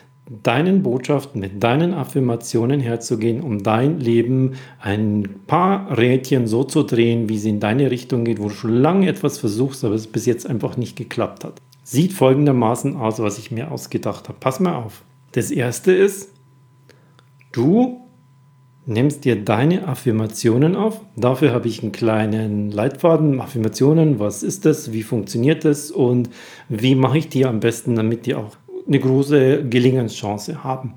deinen 0.43 0.83
Botschaften, 0.83 1.39
mit 1.39 1.63
deinen 1.63 1.93
Affirmationen 1.93 2.79
herzugehen, 2.79 3.41
um 3.41 3.63
dein 3.63 3.99
Leben 3.99 4.53
ein 4.79 5.41
paar 5.47 5.97
Rädchen 5.97 6.47
so 6.47 6.63
zu 6.63 6.83
drehen, 6.83 7.29
wie 7.29 7.37
sie 7.37 7.49
in 7.49 7.59
deine 7.59 7.91
Richtung 7.91 8.25
geht, 8.25 8.39
wo 8.39 8.49
du 8.49 8.53
schon 8.53 8.73
lange 8.73 9.07
etwas 9.07 9.37
versuchst, 9.37 9.85
aber 9.85 9.95
es 9.95 10.07
bis 10.07 10.25
jetzt 10.25 10.47
einfach 10.47 10.77
nicht 10.77 10.95
geklappt 10.95 11.43
hat. 11.43 11.61
Sieht 11.83 12.13
folgendermaßen 12.13 12.97
aus, 12.97 13.19
was 13.19 13.37
ich 13.37 13.51
mir 13.51 13.71
ausgedacht 13.71 14.27
habe. 14.27 14.37
Pass 14.39 14.59
mal 14.59 14.75
auf. 14.75 15.03
Das 15.31 15.51
erste 15.51 15.93
ist, 15.93 16.33
du 17.53 18.01
nimmst 18.85 19.25
dir 19.25 19.41
deine 19.43 19.87
Affirmationen 19.87 20.75
auf. 20.75 21.01
Dafür 21.15 21.53
habe 21.53 21.67
ich 21.67 21.83
einen 21.83 21.91
kleinen 21.91 22.71
Leitfaden, 22.71 23.39
Affirmationen, 23.39 24.19
was 24.19 24.43
ist 24.43 24.65
das, 24.65 24.93
wie 24.93 25.03
funktioniert 25.03 25.65
das 25.65 25.91
und 25.91 26.29
wie 26.69 26.95
mache 26.95 27.17
ich 27.17 27.29
die 27.29 27.45
am 27.45 27.59
besten, 27.59 27.95
damit 27.95 28.25
die 28.25 28.35
auch 28.35 28.57
eine 28.87 28.99
große 28.99 29.65
Gelingenschance 29.65 30.63
haben. 30.63 30.93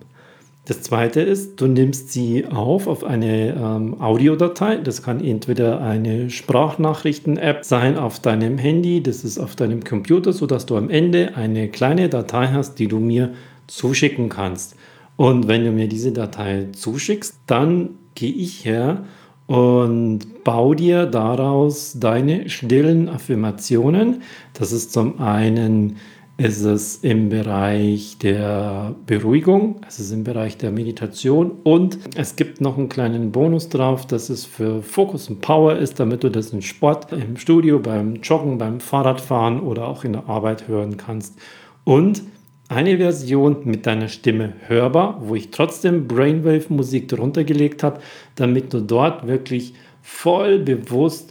Das 0.66 0.82
zweite 0.82 1.20
ist, 1.20 1.60
du 1.60 1.66
nimmst 1.66 2.12
sie 2.12 2.46
auf 2.46 2.86
auf 2.86 3.02
eine 3.02 3.56
ähm, 3.56 4.00
Audiodatei. 4.00 4.76
Das 4.76 5.02
kann 5.02 5.24
entweder 5.24 5.80
eine 5.80 6.30
Sprachnachrichten-App 6.30 7.64
sein 7.64 7.98
auf 7.98 8.20
deinem 8.20 8.56
Handy, 8.56 9.02
das 9.02 9.24
ist 9.24 9.38
auf 9.38 9.56
deinem 9.56 9.82
Computer, 9.82 10.32
sodass 10.32 10.66
du 10.66 10.76
am 10.76 10.88
Ende 10.88 11.34
eine 11.34 11.68
kleine 11.68 12.08
Datei 12.08 12.48
hast, 12.48 12.78
die 12.78 12.86
du 12.86 13.00
mir 13.00 13.32
zuschicken 13.66 14.28
kannst. 14.28 14.76
Und 15.16 15.48
wenn 15.48 15.64
du 15.64 15.72
mir 15.72 15.88
diese 15.88 16.12
Datei 16.12 16.68
zuschickst, 16.72 17.40
dann 17.46 17.90
gehe 18.14 18.32
ich 18.32 18.64
her 18.64 19.04
und 19.46 20.44
baue 20.44 20.76
dir 20.76 21.06
daraus 21.06 21.98
deine 21.98 22.48
stillen 22.48 23.08
Affirmationen. 23.08 24.22
Das 24.54 24.70
ist 24.70 24.92
zum 24.92 25.20
einen 25.20 25.96
Ist 26.40 26.62
es 26.62 26.96
im 26.96 27.28
Bereich 27.28 28.16
der 28.16 28.94
Beruhigung? 29.04 29.82
Ist 29.86 29.98
es 29.98 30.10
im 30.10 30.24
Bereich 30.24 30.56
der 30.56 30.70
Meditation? 30.70 31.50
Und 31.64 31.98
es 32.16 32.34
gibt 32.34 32.62
noch 32.62 32.78
einen 32.78 32.88
kleinen 32.88 33.30
Bonus 33.30 33.68
drauf, 33.68 34.06
dass 34.06 34.30
es 34.30 34.46
für 34.46 34.82
Fokus 34.82 35.28
und 35.28 35.42
Power 35.42 35.76
ist, 35.76 36.00
damit 36.00 36.24
du 36.24 36.30
das 36.30 36.54
im 36.54 36.62
Sport, 36.62 37.12
im 37.12 37.36
Studio, 37.36 37.78
beim 37.78 38.22
Joggen, 38.22 38.56
beim 38.56 38.80
Fahrradfahren 38.80 39.60
oder 39.60 39.86
auch 39.86 40.02
in 40.02 40.14
der 40.14 40.30
Arbeit 40.30 40.66
hören 40.66 40.96
kannst. 40.96 41.38
Und 41.84 42.22
eine 42.68 42.96
Version 42.96 43.58
mit 43.64 43.84
deiner 43.84 44.08
Stimme 44.08 44.54
hörbar, 44.66 45.20
wo 45.20 45.34
ich 45.34 45.50
trotzdem 45.50 46.08
Brainwave-Musik 46.08 47.08
drunter 47.08 47.44
gelegt 47.44 47.82
habe, 47.82 48.00
damit 48.36 48.72
du 48.72 48.80
dort 48.80 49.26
wirklich 49.26 49.74
voll 50.00 50.58
bewusst 50.58 51.29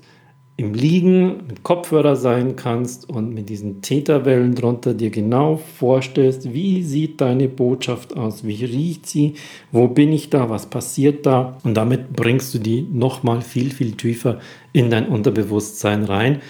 im 0.60 0.74
Liegen 0.74 1.48
mit 1.48 1.64
Kopfhörer 1.64 2.18
sein 2.18 2.58
kannst 2.58 3.10
und 3.10 3.34
mit 3.34 3.48
diesen 3.48 3.82
Täterwellen 3.82 4.56
drunter 4.56 4.94
dir 4.94 5.10
genau 5.10 5.56
vorstellst, 5.78 6.54
wie 6.54 6.84
sieht 6.84 7.22
deine 7.22 7.48
Botschaft 7.48 8.18
aus, 8.18 8.44
wie 8.44 8.66
riecht 8.66 9.08
sie, 9.08 9.36
wo 9.72 9.88
bin 9.88 10.12
ich 10.12 10.30
da, 10.30 10.50
was 10.50 10.66
passiert 10.66 11.26
da 11.26 11.58
und 11.64 11.76
damit 11.76 12.12
bringst 12.12 12.54
du 12.54 12.60
die 12.60 12.86
nochmal 12.92 13.42
viel, 13.42 13.72
viel 13.72 13.94
tiefer 13.94 14.40
in 14.74 14.90
dein 14.90 15.08
Unterbewusstsein 15.08 16.04
rein 16.04 16.42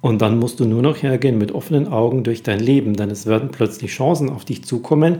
und 0.00 0.22
dann 0.22 0.38
musst 0.38 0.60
du 0.60 0.64
nur 0.64 0.80
noch 0.80 1.02
hergehen 1.02 1.36
mit 1.36 1.52
offenen 1.52 1.88
Augen 1.88 2.24
durch 2.24 2.42
dein 2.42 2.60
Leben, 2.60 2.94
denn 2.96 3.10
es 3.10 3.26
werden 3.26 3.50
plötzlich 3.52 3.90
Chancen 3.90 4.30
auf 4.30 4.46
dich 4.46 4.64
zukommen, 4.64 5.18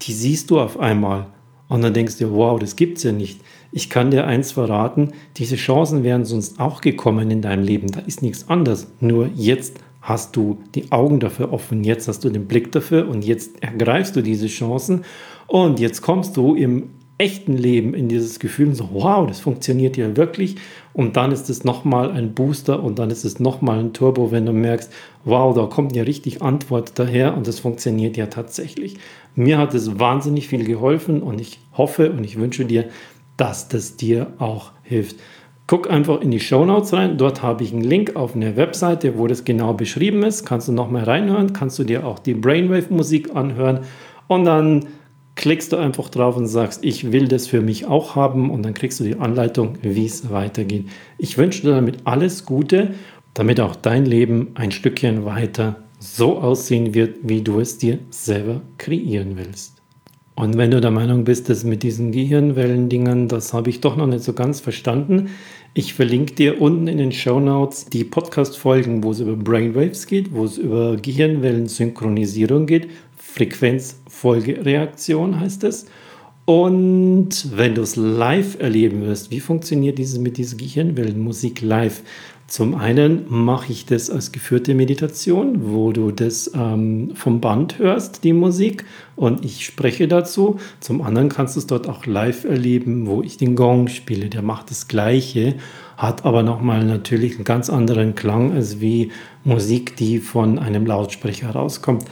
die 0.00 0.14
siehst 0.14 0.50
du 0.50 0.58
auf 0.58 0.80
einmal. 0.80 1.26
Und 1.68 1.82
dann 1.82 1.92
denkst 1.92 2.18
du, 2.18 2.32
wow, 2.32 2.58
das 2.58 2.76
gibt's 2.76 3.02
ja 3.02 3.12
nicht. 3.12 3.40
Ich 3.72 3.88
kann 3.88 4.10
dir 4.10 4.26
eins 4.26 4.52
verraten, 4.52 5.12
diese 5.38 5.56
Chancen 5.56 6.04
wären 6.04 6.26
sonst 6.26 6.60
auch 6.60 6.82
gekommen 6.82 7.30
in 7.30 7.40
deinem 7.40 7.64
Leben. 7.64 7.90
Da 7.90 8.00
ist 8.00 8.20
nichts 8.20 8.48
anderes. 8.48 8.86
Nur 9.00 9.30
jetzt 9.34 9.80
hast 10.02 10.36
du 10.36 10.58
die 10.74 10.92
Augen 10.92 11.20
dafür 11.20 11.52
offen, 11.52 11.82
jetzt 11.82 12.06
hast 12.06 12.22
du 12.24 12.28
den 12.28 12.46
Blick 12.46 12.70
dafür 12.72 13.08
und 13.08 13.24
jetzt 13.24 13.62
ergreifst 13.62 14.14
du 14.14 14.20
diese 14.20 14.48
Chancen 14.48 15.04
und 15.46 15.80
jetzt 15.80 16.02
kommst 16.02 16.36
du 16.36 16.54
im 16.54 16.90
echten 17.18 17.56
Leben 17.56 17.94
in 17.94 18.08
dieses 18.08 18.40
Gefühl, 18.40 18.74
so, 18.74 18.88
wow, 18.92 19.26
das 19.26 19.40
funktioniert 19.40 19.96
ja 19.96 20.16
wirklich. 20.16 20.56
Und 20.92 21.16
dann 21.16 21.30
ist 21.30 21.48
es 21.48 21.62
nochmal 21.62 22.10
ein 22.10 22.34
Booster 22.34 22.82
und 22.82 22.98
dann 22.98 23.10
ist 23.10 23.24
es 23.24 23.38
nochmal 23.38 23.78
ein 23.78 23.92
Turbo, 23.92 24.32
wenn 24.32 24.44
du 24.44 24.52
merkst, 24.52 24.92
wow, 25.24 25.54
da 25.54 25.66
kommt 25.66 25.94
ja 25.94 26.02
richtig 26.02 26.42
Antwort 26.42 26.98
daher 26.98 27.36
und 27.36 27.46
das 27.46 27.60
funktioniert 27.60 28.16
ja 28.16 28.26
tatsächlich. 28.26 28.96
Mir 29.34 29.56
hat 29.58 29.72
es 29.72 29.98
wahnsinnig 30.00 30.48
viel 30.48 30.64
geholfen 30.64 31.22
und 31.22 31.40
ich 31.40 31.60
hoffe 31.74 32.10
und 32.10 32.24
ich 32.24 32.38
wünsche 32.38 32.64
dir, 32.64 32.86
dass 33.36 33.68
das 33.68 33.96
dir 33.96 34.32
auch 34.38 34.72
hilft. 34.82 35.16
Guck 35.66 35.90
einfach 35.90 36.20
in 36.20 36.30
die 36.30 36.40
Show 36.40 36.64
Notes 36.64 36.92
rein. 36.92 37.16
Dort 37.16 37.42
habe 37.42 37.64
ich 37.64 37.72
einen 37.72 37.82
Link 37.82 38.16
auf 38.16 38.34
eine 38.34 38.56
Webseite, 38.56 39.16
wo 39.16 39.26
das 39.26 39.44
genau 39.44 39.72
beschrieben 39.72 40.22
ist. 40.22 40.44
Kannst 40.44 40.68
du 40.68 40.72
nochmal 40.72 41.04
reinhören, 41.04 41.52
kannst 41.52 41.78
du 41.78 41.84
dir 41.84 42.06
auch 42.06 42.18
die 42.18 42.34
Brainwave-Musik 42.34 43.34
anhören 43.34 43.80
und 44.28 44.44
dann 44.44 44.86
klickst 45.34 45.72
du 45.72 45.76
einfach 45.76 46.08
drauf 46.08 46.36
und 46.36 46.46
sagst, 46.46 46.84
ich 46.84 47.10
will 47.10 47.28
das 47.28 47.46
für 47.46 47.60
mich 47.60 47.86
auch 47.86 48.16
haben 48.16 48.50
und 48.50 48.62
dann 48.64 48.74
kriegst 48.74 49.00
du 49.00 49.04
die 49.04 49.16
Anleitung, 49.16 49.78
wie 49.82 50.04
es 50.04 50.30
weitergeht. 50.30 50.86
Ich 51.16 51.38
wünsche 51.38 51.62
dir 51.62 51.70
damit 51.70 51.98
alles 52.04 52.44
Gute, 52.44 52.94
damit 53.34 53.60
auch 53.60 53.76
dein 53.76 54.04
Leben 54.04 54.48
ein 54.54 54.72
Stückchen 54.72 55.24
weiter 55.24 55.76
so 55.98 56.38
aussehen 56.38 56.94
wird, 56.94 57.16
wie 57.22 57.42
du 57.42 57.60
es 57.60 57.78
dir 57.78 57.98
selber 58.10 58.60
kreieren 58.76 59.36
willst. 59.36 59.81
Und 60.34 60.56
wenn 60.56 60.70
du 60.70 60.80
der 60.80 60.90
Meinung 60.90 61.24
bist, 61.24 61.50
dass 61.50 61.62
mit 61.62 61.82
diesen 61.82 62.10
Gehirnwellendingern, 62.10 63.28
das 63.28 63.52
habe 63.52 63.68
ich 63.68 63.80
doch 63.80 63.96
noch 63.96 64.06
nicht 64.06 64.24
so 64.24 64.32
ganz 64.32 64.60
verstanden, 64.60 65.28
ich 65.74 65.92
verlinke 65.94 66.34
dir 66.34 66.60
unten 66.60 66.86
in 66.88 66.98
den 66.98 67.12
Show 67.12 67.40
Notes 67.40 67.86
die 67.86 68.04
Podcast-Folgen, 68.04 69.02
wo 69.04 69.10
es 69.10 69.20
über 69.20 69.36
Brainwaves 69.36 70.06
geht, 70.06 70.32
wo 70.32 70.44
es 70.44 70.58
über 70.58 70.96
Gehirnwellen-Synchronisierung 70.96 72.66
geht, 72.66 72.90
Frequenzfolgereaktion 73.16 75.40
heißt 75.40 75.64
es. 75.64 75.86
Und 76.44 77.56
wenn 77.56 77.74
du 77.74 77.80
es 77.82 77.96
live 77.96 78.60
erleben 78.60 79.02
wirst, 79.02 79.30
wie 79.30 79.40
funktioniert 79.40 79.98
dieses 79.98 80.18
mit 80.18 80.38
dieser 80.38 80.56
Gehirnwellenmusik 80.56 81.60
live? 81.62 82.02
Zum 82.52 82.74
einen 82.74 83.24
mache 83.30 83.72
ich 83.72 83.86
das 83.86 84.10
als 84.10 84.30
geführte 84.30 84.74
Meditation, 84.74 85.72
wo 85.72 85.90
du 85.90 86.10
das 86.10 86.50
ähm, 86.54 87.12
vom 87.14 87.40
Band 87.40 87.78
hörst, 87.78 88.24
die 88.24 88.34
Musik, 88.34 88.84
und 89.16 89.42
ich 89.42 89.64
spreche 89.64 90.06
dazu. 90.06 90.58
Zum 90.78 91.00
anderen 91.00 91.30
kannst 91.30 91.56
du 91.56 91.60
es 91.60 91.66
dort 91.66 91.88
auch 91.88 92.04
live 92.04 92.44
erleben, 92.44 93.06
wo 93.06 93.22
ich 93.22 93.38
den 93.38 93.56
Gong 93.56 93.88
spiele. 93.88 94.28
Der 94.28 94.42
macht 94.42 94.70
das 94.70 94.86
Gleiche, 94.86 95.54
hat 95.96 96.26
aber 96.26 96.42
nochmal 96.42 96.84
natürlich 96.84 97.36
einen 97.36 97.44
ganz 97.44 97.70
anderen 97.70 98.14
Klang 98.16 98.52
als 98.52 98.82
wie 98.82 99.12
Musik, 99.44 99.96
die 99.96 100.18
von 100.18 100.58
einem 100.58 100.84
Lautsprecher 100.84 101.52
rauskommt. 101.52 102.04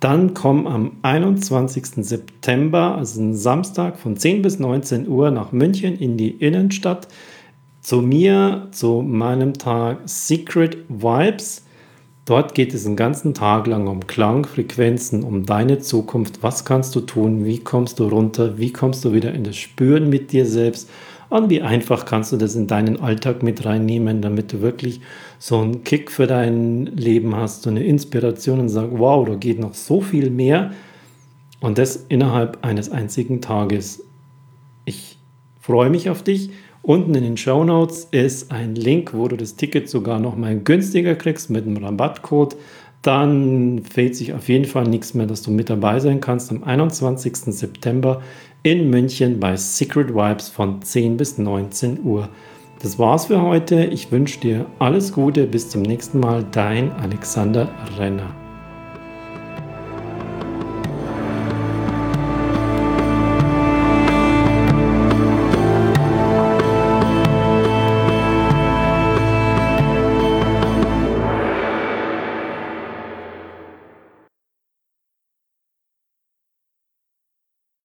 Dann 0.00 0.34
komm 0.34 0.66
am 0.66 0.90
21. 1.02 2.04
September, 2.04 2.96
also 2.96 3.20
ein 3.20 3.36
Samstag 3.36 3.96
von 3.96 4.16
10 4.16 4.42
bis 4.42 4.58
19 4.58 5.06
Uhr 5.06 5.30
nach 5.30 5.52
München 5.52 5.96
in 5.96 6.16
die 6.16 6.30
Innenstadt 6.30 7.06
zu 7.88 8.02
mir, 8.02 8.68
zu 8.70 9.00
meinem 9.00 9.54
Tag 9.54 10.00
Secret 10.04 10.76
Vibes. 10.90 11.64
Dort 12.26 12.54
geht 12.54 12.74
es 12.74 12.84
den 12.84 12.96
ganzen 12.96 13.32
Tag 13.32 13.66
lang 13.66 13.86
um 13.86 14.06
Klangfrequenzen, 14.06 15.22
um 15.22 15.46
deine 15.46 15.78
Zukunft. 15.78 16.42
Was 16.42 16.66
kannst 16.66 16.94
du 16.94 17.00
tun? 17.00 17.46
Wie 17.46 17.60
kommst 17.60 17.98
du 17.98 18.08
runter? 18.08 18.58
Wie 18.58 18.74
kommst 18.74 19.06
du 19.06 19.14
wieder 19.14 19.32
in 19.32 19.42
das 19.42 19.56
Spüren 19.56 20.10
mit 20.10 20.32
dir 20.32 20.44
selbst? 20.44 20.90
Und 21.30 21.48
wie 21.48 21.62
einfach 21.62 22.04
kannst 22.04 22.30
du 22.30 22.36
das 22.36 22.56
in 22.56 22.66
deinen 22.66 23.00
Alltag 23.00 23.42
mit 23.42 23.64
reinnehmen, 23.64 24.20
damit 24.20 24.52
du 24.52 24.60
wirklich 24.60 25.00
so 25.38 25.58
einen 25.58 25.82
Kick 25.82 26.10
für 26.10 26.26
dein 26.26 26.84
Leben 26.88 27.34
hast, 27.36 27.62
so 27.62 27.70
eine 27.70 27.84
Inspiration 27.84 28.60
und 28.60 28.68
sagst, 28.68 28.98
wow, 28.98 29.26
da 29.26 29.34
geht 29.34 29.60
noch 29.60 29.72
so 29.72 30.02
viel 30.02 30.28
mehr. 30.28 30.72
Und 31.60 31.78
das 31.78 32.04
innerhalb 32.10 32.58
eines 32.66 32.90
einzigen 32.90 33.40
Tages. 33.40 34.04
Ich 34.84 35.16
freue 35.62 35.88
mich 35.88 36.10
auf 36.10 36.22
dich. 36.22 36.50
Unten 36.88 37.14
in 37.14 37.22
den 37.22 37.36
Show 37.36 37.64
Notes 37.64 38.08
ist 38.12 38.50
ein 38.50 38.74
Link, 38.74 39.12
wo 39.12 39.28
du 39.28 39.36
das 39.36 39.56
Ticket 39.56 39.90
sogar 39.90 40.18
noch 40.18 40.38
mal 40.38 40.58
günstiger 40.58 41.16
kriegst 41.16 41.50
mit 41.50 41.66
einem 41.66 41.76
Rabattcode. 41.76 42.56
Dann 43.02 43.82
fehlt 43.84 44.16
sich 44.16 44.32
auf 44.32 44.48
jeden 44.48 44.64
Fall 44.64 44.84
nichts 44.84 45.12
mehr, 45.12 45.26
dass 45.26 45.42
du 45.42 45.50
mit 45.50 45.68
dabei 45.68 46.00
sein 46.00 46.22
kannst 46.22 46.50
am 46.50 46.64
21. 46.64 47.36
September 47.54 48.22
in 48.62 48.88
München 48.88 49.38
bei 49.38 49.54
Secret 49.54 50.14
Vibes 50.14 50.48
von 50.48 50.80
10 50.80 51.18
bis 51.18 51.36
19 51.36 52.04
Uhr. 52.04 52.30
Das 52.80 52.98
war's 52.98 53.26
für 53.26 53.42
heute. 53.42 53.84
Ich 53.84 54.10
wünsche 54.10 54.40
dir 54.40 54.64
alles 54.78 55.12
Gute. 55.12 55.46
Bis 55.46 55.68
zum 55.68 55.82
nächsten 55.82 56.20
Mal. 56.20 56.42
Dein 56.52 56.90
Alexander 56.92 57.68
Renner. 57.98 58.47